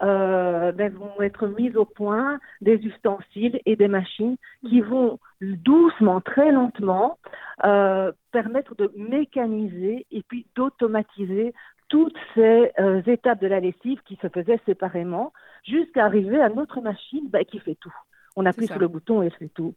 euh, 0.03 0.73
ben, 0.73 0.93
vont 0.93 1.21
être 1.21 1.47
mises 1.47 1.77
au 1.77 1.85
point 1.85 2.39
des 2.61 2.77
ustensiles 2.77 3.61
et 3.67 3.77
des 3.77 3.89
machines 3.89 4.37
qui 4.69 4.81
vont 4.81 5.19
doucement, 5.41 6.21
très 6.21 6.51
lentement, 6.51 7.19
euh, 7.65 8.13
permettre 8.33 8.75
de 8.75 8.91
mécaniser 8.97 10.07
et 10.11 10.23
puis 10.23 10.47
d'automatiser 10.57 11.55
toutes 11.89 12.17
ces 12.35 12.73
euh, 12.79 13.03
étapes 13.07 13.41
de 13.41 13.47
la 13.47 13.61
lessive 13.61 14.01
qui 14.05 14.19
se 14.21 14.29
faisaient 14.29 14.61
séparément 14.67 15.33
jusqu'à 15.65 16.05
arriver 16.05 16.41
à 16.41 16.49
notre 16.49 16.81
machine 16.81 17.29
ben, 17.29 17.45
qui 17.45 17.59
fait 17.59 17.77
tout. 17.81 17.95
On 18.37 18.47
appuie 18.47 18.67
sur 18.67 18.79
le 18.79 18.89
bouton 18.89 19.23
et 19.23 19.27
elle 19.27 19.33
fait 19.35 19.51
tout. 19.55 19.75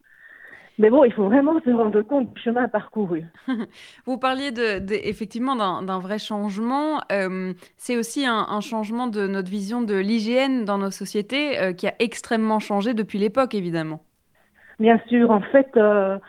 Mais 0.80 0.92
bon, 0.92 1.04
il 1.06 1.12
faut 1.12 1.26
vraiment 1.26 1.60
se 1.62 1.72
rendre 1.72 2.02
compte 2.04 2.32
du 2.34 2.42
chemin 2.42 2.68
parcouru. 2.68 3.26
Vous 4.06 4.18
parliez 4.18 4.52
de, 4.52 4.84
effectivement 4.92 5.56
d'un 5.56 6.00
vrai 6.00 6.20
changement. 6.20 7.02
Euh, 7.12 7.54
c'est 7.78 7.98
aussi 7.98 8.26
un, 8.28 8.62
changement 8.62 9.08
de 9.08 9.28
notre 9.28 9.50
vision 9.50 9.82
de 9.82 9.96
l'hygiène 9.96 10.66
dans 10.66 10.78
nos 10.78 10.92
sociétés 10.92 11.60
euh, 11.60 11.74
qui 11.74 11.88
a 11.88 11.94
extrêmement 12.00 12.60
changé 12.60 12.94
depuis 12.94 13.18
l'époque, 13.18 13.56
évidemment. 13.56 14.02
Bien 14.80 15.02
sûr, 15.08 15.32
en 15.32 15.42
fait, 15.42 15.70
euh, 15.78 16.20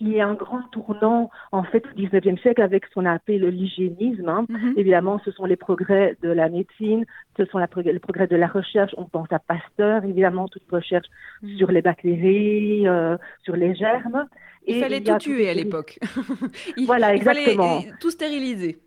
il 0.00 0.12
y 0.12 0.20
a 0.20 0.26
un 0.26 0.34
grand 0.34 0.62
tournant 0.72 1.30
en 1.52 1.62
fait 1.62 1.84
au 1.86 2.00
19e 2.00 2.40
siècle 2.40 2.62
avec 2.62 2.86
ce 2.86 2.94
qu'on 2.94 3.06
a 3.06 3.12
appelé 3.12 3.38
l'hygiénisme. 3.38 4.28
Hein. 4.28 4.46
Mhm. 4.48 4.74
Évidemment, 4.76 5.20
ce 5.24 5.30
sont 5.30 5.44
les 5.44 5.56
progrès 5.56 6.16
de 6.22 6.30
la 6.30 6.48
médecine, 6.48 7.04
ce 7.36 7.44
sont 7.46 7.58
la, 7.58 7.68
les 7.76 7.98
progrès 7.98 8.26
de 8.26 8.36
la 8.36 8.46
recherche. 8.46 8.92
On 8.96 9.04
pense 9.04 9.28
à 9.30 9.38
Pasteur, 9.38 10.04
évidemment, 10.04 10.48
toute 10.48 10.68
recherche 10.70 11.06
mhm. 11.42 11.56
sur 11.58 11.70
les 11.70 11.82
bactéries, 11.82 12.88
euh, 12.88 13.16
sur 13.44 13.56
les 13.56 13.74
germes. 13.74 14.26
il 14.66 14.80
fallait 14.80 15.02
tout 15.02 15.18
tuer 15.18 15.48
à 15.50 15.54
l'époque. 15.54 15.98
voilà, 16.86 17.14
exactement. 17.14 17.78
Il 17.78 17.84
fallait 17.84 17.98
tout 18.00 18.10
stériliser. 18.10 18.78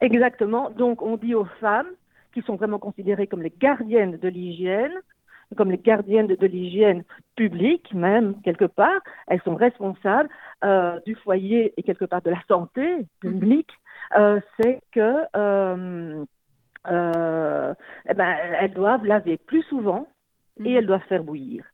Exactement. 0.00 0.70
Donc, 0.70 1.02
on 1.02 1.16
dit 1.16 1.34
aux 1.34 1.46
femmes 1.60 1.88
qui 2.34 2.42
sont 2.42 2.56
vraiment 2.56 2.78
considérées 2.78 3.26
comme 3.26 3.42
les 3.42 3.52
gardiennes 3.58 4.16
de 4.16 4.28
l'hygiène, 4.28 4.92
comme 5.56 5.70
les 5.70 5.78
gardiennes 5.78 6.26
de, 6.26 6.46
l'hygiène 6.46 7.04
publique, 7.36 7.92
même 7.92 8.40
quelque 8.42 8.66
part, 8.66 9.00
elles 9.26 9.40
sont 9.42 9.56
responsables 9.56 10.28
euh, 10.64 11.00
du 11.06 11.14
foyer 11.16 11.74
et 11.76 11.82
quelque 11.82 12.04
part 12.04 12.22
de 12.22 12.30
la 12.30 12.42
santé 12.48 13.06
publique, 13.20 13.70
euh, 14.16 14.40
c'est 14.58 14.80
que 14.92 15.24
euh, 15.36 16.24
eh 16.88 18.14
ben, 18.14 18.36
elles 18.60 18.72
doivent 18.72 19.04
laver 19.04 19.36
plus 19.38 19.62
souvent 19.64 20.08
et 20.58 20.70
mhm. 20.70 20.76
elles 20.76 20.86
doivent 20.86 21.06
faire 21.08 21.24
bouillir. 21.24 21.64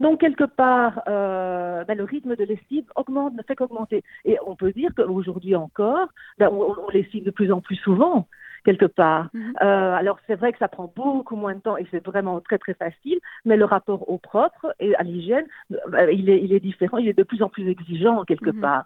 Donc, 0.00 0.20
quelque 0.20 0.44
part, 0.44 1.02
ben, 1.06 1.94
le 1.94 2.04
rythme 2.04 2.34
de 2.34 2.44
lessive 2.44 2.84
augmente, 2.96 3.34
ne 3.34 3.42
fait 3.42 3.54
qu'augmenter. 3.54 4.02
Et 4.24 4.38
on 4.46 4.56
peut 4.56 4.72
dire 4.72 4.90
qu'aujourd'hui 4.96 5.54
encore, 5.54 6.08
ben, 6.38 6.48
on, 6.50 6.74
on, 6.78 6.90
lessive 6.90 7.24
de 7.24 7.30
plus 7.30 7.52
en 7.52 7.60
plus 7.60 7.76
souvent 7.76 8.26
quelque 8.64 8.86
part. 8.86 9.28
Mhm. 9.32 9.54
Euh, 9.62 9.94
alors 9.94 10.18
c'est 10.26 10.34
vrai 10.34 10.52
que 10.52 10.58
ça 10.58 10.68
prend 10.68 10.92
beaucoup 10.94 11.36
moins 11.36 11.54
de 11.54 11.60
temps 11.60 11.76
et 11.76 11.86
c'est 11.90 12.04
vraiment 12.04 12.40
très 12.40 12.58
très 12.58 12.74
facile, 12.74 13.18
mais 13.44 13.56
le 13.56 13.64
rapport 13.64 14.08
au 14.08 14.18
propre 14.18 14.74
et 14.80 14.94
à 14.96 15.02
l'hygiène, 15.02 15.46
euh, 15.72 16.12
il, 16.12 16.28
est, 16.28 16.42
il 16.42 16.52
est 16.52 16.60
différent, 16.60 16.98
il 16.98 17.08
est 17.08 17.18
de 17.18 17.22
plus 17.22 17.42
en 17.42 17.48
plus 17.48 17.68
exigeant 17.68 18.24
quelque 18.24 18.50
mhm. 18.50 18.60
part. 18.60 18.84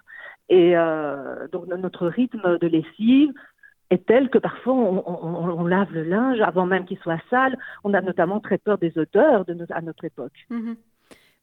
Et 0.49 0.77
euh, 0.77 1.49
donc 1.49 1.67
notre 1.67 2.07
rythme 2.07 2.59
de 2.59 2.67
lessive 2.67 3.33
est 3.91 4.07
tel 4.07 4.31
que 4.31 4.39
parfois 4.39 4.75
on, 4.75 5.65
lave 5.67 5.93
le 5.93 6.03
linge 6.05 6.41
avant 6.41 6.67
même 6.67 6.85
qu'il 6.85 6.99
soit 6.99 7.21
sale. 7.31 7.57
On 7.85 7.95
a 7.95 8.01
notamment 8.01 8.41
très 8.41 8.59
peur 8.59 8.79
des 8.79 8.97
odeurs 8.99 9.45
de 9.45 9.57
à 9.71 9.81
notre 9.81 10.05
époque. 10.05 10.47
Mhm. 10.51 10.77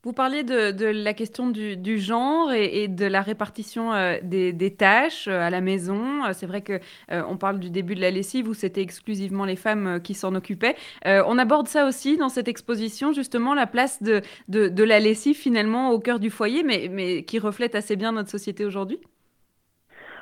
Vous 0.04 0.12
parliez 0.12 0.42
de, 0.42 0.84
la 0.84 1.14
question 1.14 1.48
du, 1.48 1.98
genre 2.00 2.52
et, 2.52 2.88
de 2.88 3.06
la 3.06 3.22
répartition 3.22 3.92
euh, 3.92 4.18
des, 4.20 4.74
tâches 4.76 5.28
euh, 5.28 5.40
à 5.40 5.48
la 5.48 5.60
maison. 5.60 6.24
Euh, 6.24 6.32
c'est 6.32 6.46
vrai 6.46 6.60
que 6.60 6.80
on 7.08 7.36
parle 7.36 7.60
du 7.60 7.70
début 7.70 7.94
de 7.94 8.00
la 8.00 8.10
lessive 8.10 8.48
où 8.48 8.54
c'était 8.54 8.82
exclusivement 8.82 9.44
les 9.44 9.54
femmes 9.54 10.00
qui 10.02 10.14
s'en 10.14 10.34
occupaient. 10.34 10.74
on 11.04 11.38
aborde 11.38 11.68
ça 11.68 11.86
aussi 11.86 12.16
dans 12.16 12.28
cette 12.28 12.48
exposition, 12.48 13.12
justement 13.12 13.54
la 13.54 13.66
place 13.66 14.02
de, 14.02 14.22
de, 14.48 14.82
la 14.82 14.98
lessive 14.98 15.36
finalement 15.36 15.90
au 15.90 16.00
cœur 16.00 16.18
du 16.18 16.30
foyer, 16.30 16.64
mais, 16.64 16.88
mais 16.90 17.22
qui 17.22 17.38
reflète 17.38 17.74
assez 17.76 17.94
bien 17.94 18.12
notre 18.12 18.30
société 18.30 18.64
aujourd'hui? 18.64 18.98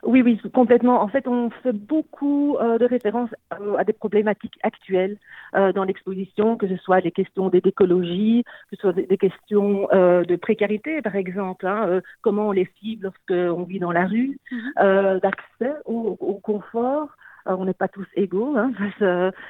Oui, 0.02 0.22
oui, 0.22 0.40
complètement. 0.54 1.02
En 1.02 1.08
fait, 1.08 1.26
on 1.28 1.50
fait 1.62 1.72
beaucoup 1.72 2.56
euh, 2.56 2.78
de 2.78 2.86
références 2.86 3.30
euh, 3.60 3.76
à 3.76 3.84
des 3.84 3.92
problématiques 3.92 4.58
actuelles 4.62 5.18
euh, 5.54 5.72
dans 5.72 5.84
l'exposition, 5.84 6.56
que 6.56 6.68
ce 6.68 6.76
soit 6.76 7.00
des 7.00 7.10
questions 7.10 7.48
d'écologie, 7.48 8.44
que 8.70 8.76
ce 8.76 8.80
soit 8.80 8.92
des, 8.92 9.18
questions 9.18 9.88
de 9.92 10.36
précarité, 10.36 11.02
par 11.02 11.16
exemple, 11.16 11.66
hein, 11.66 12.00
comment 12.22 12.48
on 12.48 12.52
les 12.52 12.68
cible 12.78 13.10
lorsqu'on 13.28 13.64
vit 13.64 13.78
dans 13.78 13.92
la 13.92 14.06
rue, 14.06 14.38
mhm. 14.50 15.20
d'accès 15.20 15.74
au, 15.84 16.40
confort. 16.42 17.08
on 17.46 17.64
n'est 17.66 17.74
pas 17.74 17.88
tous 17.88 18.06
égaux 18.14 18.56
hein, 18.56 18.72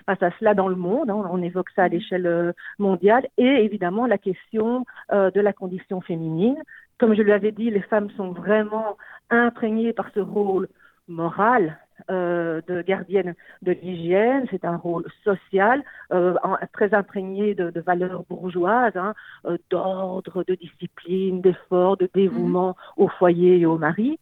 face, 0.07 0.23
à 0.23 0.31
cela 0.39 0.55
dans 0.55 0.69
le 0.69 0.75
monde. 0.75 1.11
Hein, 1.11 1.23
on 1.31 1.43
évoque 1.43 1.71
ça 1.77 1.85
à 1.85 1.89
mhm. 1.89 1.95
l'échelle 1.95 2.55
mondiale. 2.79 3.29
Et 3.39 3.65
évidemment, 3.65 4.07
la 4.07 4.19
question 4.19 4.85
de 5.13 5.41
la 5.41 5.53
condition 5.53 6.01
féminine. 6.01 6.57
Comme 7.01 7.15
je 7.15 7.23
l'avais 7.23 7.51
dit, 7.51 7.71
les 7.71 7.81
femmes 7.81 8.11
sont 8.11 8.33
vraiment 8.33 8.99
imprégné 9.31 9.95
par 9.95 10.11
ce 10.15 10.21
rôle 10.21 10.69
moral 11.09 11.79
euh, 12.11 12.61
de 12.69 12.83
gardienne 12.83 13.35
de 13.63 13.73
l'hygiène, 13.73 14.45
c'est 14.51 14.67
un 14.67 14.77
rôle 14.77 15.07
social, 15.25 15.83
euh, 16.13 16.35
très 16.75 16.93
imprégné 16.93 17.55
de, 17.55 17.81
valeurs 17.81 18.25
bourgeoises, 18.29 18.97
hein, 18.97 19.15
euh, 19.47 19.57
d'ordre, 19.71 20.45
de 20.45 20.55
discipline, 20.55 21.41
d'effort, 21.41 21.97
de 21.97 22.09
dévouement 22.13 22.77
mhm. 22.99 23.05
au 23.05 23.09
foyer 23.09 23.61
et 23.61 23.65
au 23.65 23.79
mari. 23.79 24.19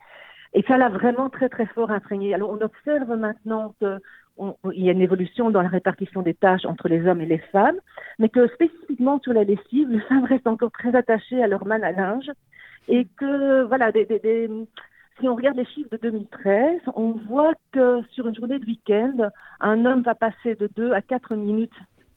Et 0.55 0.63
ça 0.63 0.79
l'a 0.79 0.89
vraiment 0.89 1.31
très 1.31 1.49
très 1.49 1.67
fort 1.67 1.91
imprégné. 1.91 2.33
Alors 2.33 2.51
on 2.51 2.61
observe 2.61 3.11
maintenant 3.17 3.75
qu'il 3.81 4.85
y 4.85 4.89
a 4.89 4.93
une 4.93 5.03
évolution 5.03 5.51
dans 5.51 5.63
la 5.63 5.69
répartition 5.69 6.23
des 6.23 6.35
tâches 6.35 6.65
entre 6.65 6.87
les 6.89 7.05
hommes 7.09 7.23
et 7.23 7.27
les 7.27 7.39
femmes, 7.39 7.79
mais 8.21 8.29
que 8.29 8.47
spécifiquement 8.55 9.19
sur 9.21 9.33
la 9.33 9.43
lessive, 9.43 9.89
les 9.91 10.01
femmes 10.03 10.25
restent 10.25 10.47
encore 10.47 10.71
très 10.71 10.95
attachées 10.95 11.43
à 11.43 11.49
leur 11.49 11.67
manne 11.67 11.83
à 11.83 11.91
linge 11.91 12.31
et 12.89 13.07
que 13.17 13.63
voilà 13.65 13.93
des, 13.93 14.05
des 14.05 14.51
si 15.21 15.29
on 15.29 15.35
regarde 15.35 15.57
les 15.57 15.65
chiffres 15.67 15.91
de 15.91 15.97
2013, 15.97 16.81
on 16.95 17.13
voit 17.29 17.53
que 17.73 18.03
sur 18.13 18.29
une 18.29 18.35
journée 18.35 18.59
de 18.59 18.67
week-end, 18.67 19.31
un 19.61 19.85
homme 19.85 20.03
va 20.03 20.15
passer 20.15 20.55
de 20.55 20.69
2 20.77 20.93
à 20.93 21.03
4 21.03 21.35
minutes 21.35 21.73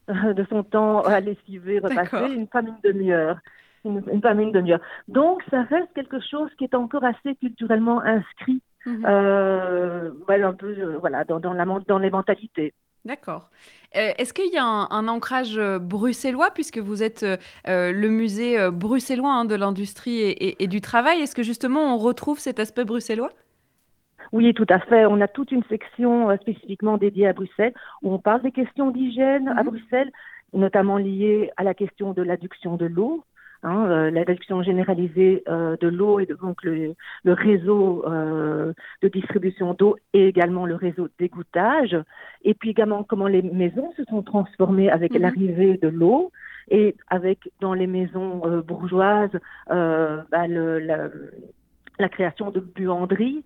euh, 0.08 0.32
de 0.32 0.44
son 0.48 0.62
temps 0.62 1.00
à 1.00 1.20
lessiver, 1.20 1.78
repasser, 1.78 2.32
une 2.34 2.46
femme 2.46 2.68
une 2.68 2.92
demi-heure. 2.92 3.38
Une, 3.84 4.22
femme 4.22 4.38
une 4.38 4.52
demi-heure. 4.52 4.80
Donc, 5.08 5.42
ça 5.50 5.62
reste 5.62 5.92
quelque 5.94 6.20
chose 6.20 6.48
qui 6.56 6.64
est 6.64 6.74
encore 6.74 7.02
assez 7.02 7.34
culturellement 7.34 8.00
inscrit, 8.00 8.62
mhm. 8.86 9.04
euh, 9.04 10.10
un 10.28 10.52
peu, 10.52 10.68
euh, 10.68 10.98
voilà, 10.98 11.24
dans, 11.24 11.40
dans, 11.40 11.52
la, 11.52 11.64
dans 11.64 11.98
les 11.98 12.10
mentalités. 12.10 12.74
D'accord. 13.04 13.50
Est-ce 13.94 14.32
qu'il 14.32 14.52
y 14.52 14.58
a 14.58 14.64
un, 14.64 15.08
ancrage 15.08 15.60
bruxellois, 15.80 16.50
puisque 16.52 16.78
vous 16.78 17.02
êtes 17.02 17.26
le 17.66 18.08
musée 18.08 18.70
bruxellois 18.70 19.32
hein, 19.32 19.44
de 19.44 19.54
l'industrie 19.54 20.20
et, 20.20 20.62
et, 20.62 20.66
du 20.66 20.80
travail? 20.80 21.20
Est-ce 21.20 21.34
que 21.34 21.42
justement 21.42 21.94
on 21.94 21.98
retrouve 21.98 22.38
cet 22.38 22.58
aspect 22.58 22.84
bruxellois? 22.84 23.30
Oui, 24.32 24.54
tout 24.54 24.66
à 24.70 24.78
fait. 24.78 25.04
On 25.06 25.20
a 25.20 25.28
toute 25.28 25.52
une 25.52 25.62
section 25.64 26.34
spécifiquement 26.38 26.96
dédiée 26.96 27.28
à 27.28 27.32
Bruxelles 27.34 27.74
où 28.02 28.12
on 28.12 28.18
parle 28.18 28.42
des 28.42 28.52
questions 28.52 28.90
d'hygiène 28.90 29.48
à 29.48 29.62
mhm. 29.62 29.70
Bruxelles, 29.70 30.12
notamment 30.54 30.96
liées 30.96 31.50
à 31.56 31.64
la 31.64 31.74
question 31.74 32.12
de 32.12 32.22
l'adduction 32.22 32.76
de 32.76 32.86
l'eau. 32.86 33.24
Hein, 33.64 33.86
euh, 33.88 34.10
la 34.10 34.24
réduction 34.24 34.60
généralisée 34.64 35.44
euh, 35.48 35.76
de 35.80 35.86
l'eau 35.86 36.18
et 36.18 36.26
donc 36.26 36.64
le, 36.64 36.96
réseau 37.24 38.04
euh, 38.08 38.72
de 39.02 39.08
distribution 39.08 39.72
d'eau 39.74 39.96
et 40.12 40.26
également 40.26 40.66
le 40.66 40.74
réseau 40.74 41.08
d'égouttage, 41.20 41.96
et 42.42 42.54
puis 42.54 42.70
également 42.70 43.04
comment 43.04 43.28
les 43.28 43.42
maisons 43.42 43.92
se 43.96 44.02
sont 44.06 44.22
transformées 44.22 44.90
avec 44.90 45.14
mhm. 45.14 45.22
l'arrivée 45.22 45.78
de 45.78 45.86
l'eau 45.86 46.32
et 46.72 46.96
avec 47.06 47.38
dans 47.60 47.72
les 47.72 47.86
maisons 47.86 48.42
bourgeoises 48.66 49.38
bah, 49.68 50.48
la, 50.48 52.08
création 52.08 52.50
de 52.50 52.58
buanderies. 52.58 53.44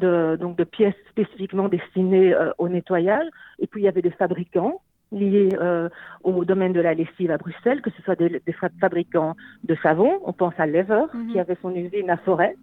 De, 0.00 0.38
donc 0.40 0.56
de 0.56 0.64
pièces 0.64 0.94
spécifiquement 1.10 1.68
destinées 1.68 2.34
au 2.56 2.70
nettoyage. 2.70 3.26
Et 3.58 3.66
puis 3.66 3.82
il 3.82 3.84
y 3.84 3.88
avait 3.88 4.00
des 4.00 4.10
fabricants 4.10 4.80
liés 5.16 5.50
euh, 5.60 5.88
au 6.22 6.44
domaine 6.44 6.72
de 6.72 6.80
la 6.80 6.94
lessive 6.94 7.30
à 7.30 7.38
Bruxelles, 7.38 7.82
que 7.82 7.90
ce 7.90 8.02
soit 8.02 8.16
des, 8.16 8.40
fabricants 8.80 9.34
de 9.64 9.76
savon, 9.82 10.20
on 10.24 10.32
pense 10.32 10.54
à 10.58 10.66
Lever, 10.66 11.04
mhm. 11.12 11.32
qui 11.32 11.40
avait 11.40 11.56
son 11.62 11.74
usine 11.74 12.10
à 12.10 12.16
Forêt, 12.18 12.56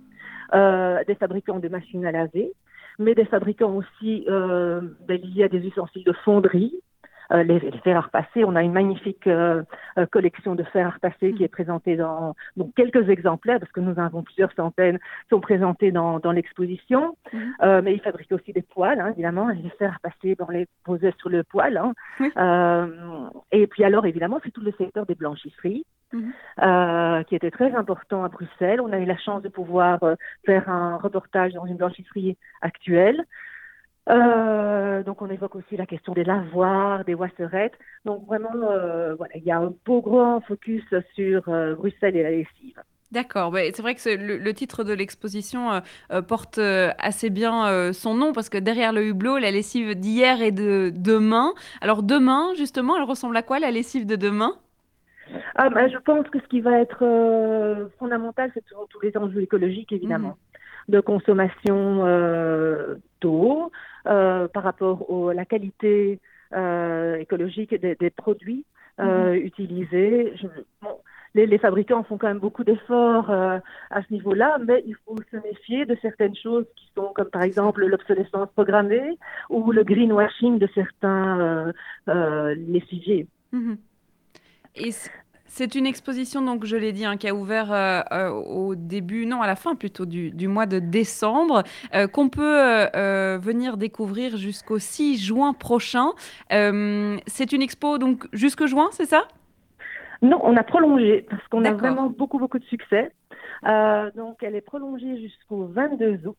euh, 0.53 1.03
des 1.07 1.15
fabricants 1.15 1.59
de 1.59 1.67
machines 1.67 2.05
à 2.05 2.11
laver, 2.11 2.51
mais 2.99 3.15
des 3.15 3.25
fabricants 3.25 3.75
aussi 3.75 4.25
euh, 4.27 4.81
ben, 5.07 5.19
liés 5.19 5.43
à 5.43 5.49
des 5.49 5.65
ustensiles 5.65 6.03
de 6.03 6.13
fonderie, 6.23 6.73
euh, 7.31 7.43
les, 7.43 7.59
fers 7.83 7.97
à 7.97 8.01
repasser. 8.01 8.43
On 8.43 8.55
a 8.55 8.63
une 8.63 8.73
magnifique 8.73 9.27
euh, 9.27 9.63
euh, 9.97 10.05
collection 10.05 10.55
de 10.55 10.63
fers 10.63 10.87
à 10.87 10.89
repasser 10.91 11.33
qui 11.33 11.43
est 11.43 11.49
présentée 11.49 11.95
dans 11.95 12.35
donc 12.57 12.73
quelques 12.75 13.09
exemplaires, 13.09 13.59
parce 13.59 13.71
que 13.71 13.79
nous 13.79 13.99
avons 13.99 14.23
plusieurs 14.23 14.51
centaines, 14.53 14.99
sont 15.29 15.39
présentés 15.39 15.91
dans, 15.91 16.19
dans 16.19 16.31
l'exposition. 16.31 17.15
Mhm. 17.31 17.81
mais 17.83 17.93
ils 17.93 18.01
fabriquent 18.01 18.31
aussi 18.31 18.53
des 18.53 18.61
poils, 18.61 18.99
hein, 18.99 19.11
évidemment. 19.11 19.47
Les 19.49 19.69
fers 19.77 19.91
à 19.91 19.95
repasser, 19.95 20.35
on 20.39 20.51
les 20.51 20.67
posait 20.83 21.13
sur 21.19 21.29
le 21.29 21.43
poil. 21.43 21.77
Hein. 21.77 22.89
et 23.51 23.67
puis 23.67 23.83
alors, 23.83 24.05
évidemment, 24.05 24.39
c'est 24.43 24.51
tout 24.51 24.61
le 24.61 24.73
secteur 24.77 25.05
des 25.05 25.15
blanchisseries. 25.15 25.85
Mhm. 26.13 27.23
qui 27.25 27.35
était 27.35 27.49
très 27.49 27.73
important 27.73 28.23
à 28.23 28.29
Bruxelles. 28.29 28.79
On 28.79 28.93
a 28.93 28.99
eu 28.99 29.05
la 29.05 29.17
chance 29.17 29.41
de 29.41 29.49
pouvoir 29.49 29.99
faire 30.45 30.69
un 30.69 30.97
reportage 30.97 31.53
dans 31.53 31.65
une 31.65 31.77
blanchisserie 31.77 32.37
actuelle. 32.61 33.25
Euh, 34.09 35.01
donc 35.03 35.21
on 35.21 35.29
évoque 35.29 35.55
aussi 35.55 35.77
la 35.77 35.85
question 35.85 36.13
des 36.13 36.23
lavoirs, 36.23 37.05
des 37.05 37.13
wasserettes. 37.13 37.77
Donc 38.05 38.25
vraiment, 38.25 38.49
euh, 38.69 39.15
voilà, 39.15 39.35
il 39.35 39.43
y 39.43 39.51
a 39.51 39.59
un 39.59 39.73
beau 39.85 40.01
grand 40.01 40.41
focus 40.41 40.83
sur 41.15 41.47
euh, 41.47 41.75
Bruxelles 41.75 42.15
et 42.15 42.23
la 42.23 42.31
lessive. 42.31 42.81
D'accord, 43.11 43.53
c'est 43.53 43.81
vrai 43.81 43.93
que 43.93 44.09
le, 44.15 44.53
titre 44.53 44.83
de 44.83 44.91
l'exposition 44.91 45.83
porte 46.27 46.57
assez 46.57 47.29
bien 47.29 47.93
son 47.93 48.15
nom 48.15 48.33
parce 48.33 48.49
que 48.49 48.57
derrière 48.57 48.91
le 48.91 49.05
hublot, 49.05 49.37
la 49.37 49.51
lessive 49.51 49.93
d'hier 49.93 50.41
et 50.41 50.51
de 50.51 50.91
demain. 50.91 51.53
Alors 51.81 52.01
demain, 52.01 52.55
justement, 52.57 52.97
elle 52.97 53.03
ressemble 53.03 53.37
à 53.37 53.43
quoi 53.43 53.59
la 53.59 53.69
lessive 53.69 54.07
de 54.07 54.15
demain? 54.15 54.55
Ah, 55.53 55.69
ben, 55.69 55.87
Je 55.91 55.97
pense 55.99 56.27
que 56.29 56.39
ce 56.39 56.47
qui 56.47 56.59
va 56.61 56.79
être 56.79 57.91
fondamental, 57.99 58.49
c'est 58.55 58.65
tous 58.89 59.01
les 59.01 59.15
enjeux 59.15 59.41
écologiques, 59.41 59.91
évidemment, 59.91 60.35
mmh. 60.87 60.91
de 60.93 60.99
consommation 60.99 62.03
d'eau, 63.21 63.71
euh, 64.07 64.47
par 64.47 64.63
rapport 64.63 65.05
à 65.29 65.33
la 65.33 65.45
qualité 65.45 66.19
euh, 66.53 67.15
écologique 67.15 67.73
des, 67.73 68.09
produits 68.09 68.65
euh, 68.99 69.31
mhm. 69.31 69.45
utilisés. 69.45 70.33
les, 71.33 71.57
fabricants 71.57 72.03
font 72.03 72.17
quand 72.17 72.27
même 72.27 72.39
beaucoup 72.39 72.63
d'efforts 72.63 73.31
à 73.31 74.01
ce 74.01 74.13
niveau-là, 74.13 74.57
mais 74.65 74.83
il 74.85 74.95
faut 75.05 75.17
se 75.31 75.37
méfier 75.37 75.85
de 75.85 75.97
certaines 76.01 76.35
choses 76.35 76.65
qui 76.75 76.91
sont 76.95 77.11
comme 77.15 77.29
par 77.29 77.43
exemple 77.43 77.85
l'obsolescence 77.85 78.49
programmée 78.51 79.17
ou 79.49 79.71
le 79.71 79.83
greenwashing 79.83 80.59
de 80.59 80.67
certains 80.75 81.71
lessiviers. 82.55 83.27
Mhm. 83.51 83.77
Et 84.75 84.91
c'est 85.55 85.75
une 85.75 85.85
exposition, 85.85 86.41
donc 86.41 86.65
je 86.65 86.75
l'ai 86.75 86.91
dit, 86.93 87.05
hein, 87.05 87.15
qui 87.15 87.27
a 87.27 87.35
ouvert 87.35 87.71
euh, 87.71 88.01
euh, 88.11 88.29
au 88.29 88.73
début, 88.73 89.27
non, 89.27 89.43
à 89.43 89.45
la 89.45 89.55
fin 89.55 89.75
plutôt 89.75 90.07
du, 90.07 90.47
mois 90.47 90.65
de 90.65 90.79
décembre, 90.79 91.61
euh, 91.93 92.07
qu'on 92.07 92.27
peut 92.27 92.87
venir 93.37 93.77
découvrir 93.77 94.37
jusqu'au 94.37 94.79
6 94.79 95.23
juin 95.23 95.53
prochain. 95.53 96.13
c'est 96.49 97.51
une 97.51 97.61
expo 97.61 97.99
donc 97.99 98.25
jusque 98.33 98.65
juin, 98.65 98.89
c'est 98.93 99.05
ça? 99.05 99.27
Non, 100.23 100.39
on 100.41 100.57
a 100.57 100.63
prolongé 100.63 101.27
parce 101.29 101.47
qu'on 101.49 101.65
a 101.65 101.73
vraiment 101.73 102.07
beaucoup, 102.09 102.39
beaucoup 102.39 102.57
de 102.57 102.65
succès. 102.65 103.11
donc 104.15 104.41
elle 104.41 104.55
est 104.55 104.61
prolongée 104.61 105.21
jusqu'au 105.21 105.65
22 105.67 106.27
août. 106.27 106.35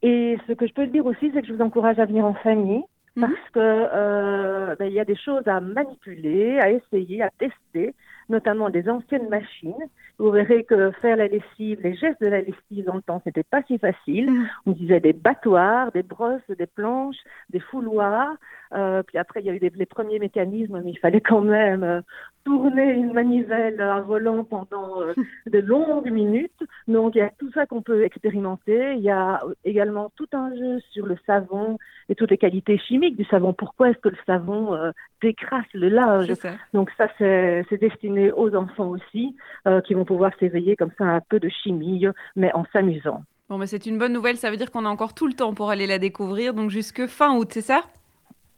Et 0.00 0.38
ce 0.46 0.54
que 0.54 0.66
je 0.66 0.72
peux 0.72 0.86
dire 0.86 1.04
aussi, 1.04 1.30
c'est 1.34 1.42
que 1.42 1.48
je 1.48 1.52
vous 1.52 1.62
encourage 1.62 1.98
à 1.98 2.06
venir 2.06 2.24
en 2.24 2.34
famille 2.34 2.82
mhm. 3.16 3.28
parce 3.28 3.50
que 3.52 4.76
ben, 4.76 4.86
il 4.86 4.94
y 4.94 5.00
a 5.00 5.04
des 5.04 5.16
choses 5.16 5.46
à 5.46 5.60
manipuler, 5.60 6.58
à 6.58 6.70
essayer, 6.70 7.22
à 7.22 7.30
tester 7.38 7.94
notamment 8.28 8.70
des 8.70 8.88
anciennes 8.88 9.28
machines. 9.28 9.74
Vous 10.18 10.30
verrez 10.30 10.64
que 10.64 10.90
faire 11.02 11.16
la 11.16 11.28
lessive, 11.28 11.80
les 11.82 11.94
gestes 11.94 12.20
de 12.20 12.28
la 12.28 12.40
lessive 12.40 12.84
dans 12.86 12.94
le 12.94 13.02
temps, 13.02 13.20
c'était 13.24 13.42
pas 13.42 13.62
si 13.66 13.78
facile. 13.78 14.30
Mm. 14.30 14.48
On 14.66 14.70
disait 14.72 15.00
des 15.00 15.12
battoirs, 15.12 15.92
des 15.92 16.02
brosses, 16.02 16.40
des 16.48 16.66
planches, 16.66 17.18
des 17.50 17.60
fouloirs. 17.60 18.36
Euh, 18.74 19.02
puis 19.02 19.18
après, 19.18 19.40
il 19.40 19.46
y 19.46 19.50
a 19.50 19.54
eu 19.54 19.60
les 19.74 19.86
premiers 19.86 20.18
mécanismes, 20.18 20.80
mais 20.82 20.90
il 20.90 20.98
fallait 20.98 21.20
quand 21.20 21.42
même 21.42 21.84
euh, 21.84 22.00
tourner 22.44 22.92
une 22.92 23.12
manivelle 23.12 23.80
à 23.80 24.00
volant 24.00 24.44
pendant 24.44 25.02
euh, 25.02 25.14
de 25.46 25.58
longues 25.58 26.10
minutes. 26.10 26.64
Donc, 26.88 27.14
il 27.14 27.18
y 27.18 27.22
a 27.22 27.30
tout 27.38 27.50
ça 27.52 27.66
qu'on 27.66 27.82
peut 27.82 28.04
expérimenter. 28.04 28.94
Il 28.94 29.02
y 29.02 29.10
a 29.10 29.42
également 29.64 30.10
tout 30.16 30.28
un 30.32 30.54
jeu 30.56 30.80
sur 30.90 31.06
le 31.06 31.16
savon 31.26 31.78
et 32.08 32.14
toutes 32.14 32.30
les 32.30 32.38
qualités 32.38 32.78
chimiques 32.78 33.16
du 33.16 33.24
savon. 33.24 33.52
Pourquoi 33.52 33.90
est-ce 33.90 33.98
que 33.98 34.08
le 34.08 34.18
savon 34.26 34.76
décrasse 35.20 35.66
le 35.74 35.88
linge? 35.88 36.32
Donc, 36.72 36.90
ça, 36.96 37.08
c'est 37.18 37.80
destiné 37.80 38.15
aux 38.32 38.54
enfants 38.54 38.88
aussi, 38.88 39.36
qui 39.84 39.94
vont 39.94 40.04
pouvoir 40.04 40.32
s'éveiller 40.38 40.76
comme 40.76 40.90
ça 40.98 41.04
un 41.04 41.20
peu 41.20 41.40
de 41.40 41.48
chimie, 41.48 42.06
mais 42.34 42.52
en 42.54 42.64
s'amusant. 42.72 43.22
Bon, 43.48 43.58
mais 43.58 43.66
c'est 43.66 43.86
une 43.86 43.98
bonne 43.98 44.12
nouvelle. 44.12 44.36
Ça 44.36 44.50
veut 44.50 44.56
dire 44.56 44.70
qu'on 44.70 44.84
a 44.84 44.88
encore 44.88 45.14
tout 45.14 45.28
le 45.28 45.32
temps 45.32 45.54
pour 45.54 45.70
aller 45.70 45.86
la 45.86 45.98
découvrir. 45.98 46.52
Donc, 46.52 46.70
jusque 46.70 47.06
fin 47.06 47.36
août, 47.36 47.48
c'est 47.50 47.60
ça? 47.60 47.82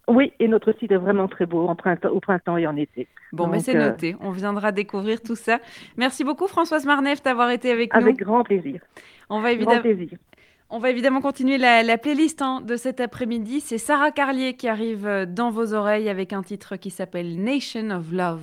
Oui, 0.09 0.33
et 0.41 0.49
notre 0.49 0.73
site 0.79 0.91
est 0.91 0.97
vraiment 0.97 1.29
très 1.29 1.45
beau 1.45 1.69
en 1.69 1.77
printemps, 1.77 2.09
au 2.09 2.21
printemps 2.21 2.57
et 2.57 2.67
en 2.67 2.75
été. 2.77 3.07
Bon, 3.33 3.47
mais 3.47 3.61
c'est 3.61 3.77
euh, 3.77 3.91
noté. 3.91 4.17
On 4.21 4.31
viendra 4.31 4.73
découvrir 4.73 5.21
tout 5.21 5.37
ça. 5.37 5.59
Merci 5.99 6.25
beaucoup, 6.25 6.47
Françoise 6.47 6.87
Marnef, 6.87 7.23
d'avoir 7.23 7.51
été 7.51 7.71
avec, 7.71 7.95
nous. 7.95 8.01
Avec 8.01 8.17
grand 8.17 8.43
plaisir. 8.43 8.81
On 9.29 9.41
va 9.41 9.53
évidemment. 9.53 9.83
On 10.71 10.79
va 10.79 10.91
évidemment 10.91 11.23
continuer 11.23 11.57
la, 11.57 11.99
playlist 11.99 12.43
hein, 12.43 12.63
de 12.63 12.77
cet 12.77 13.01
après-midi. 13.01 13.61
C'est 13.61 13.79
Sarah 13.79 14.11
Carlier 14.11 14.55
qui 14.55 14.69
arrive 14.69 15.07
euh, 15.07 15.27
dans 15.27 15.51
vos 15.51 15.75
oreilles 15.75 16.09
avec 16.09 16.33
un 16.33 16.43
titre 16.43 16.77
qui 16.77 16.91
s'appelle 16.91 17.43
Nation 17.43 17.91
of 17.91 18.11
Love. 18.11 18.43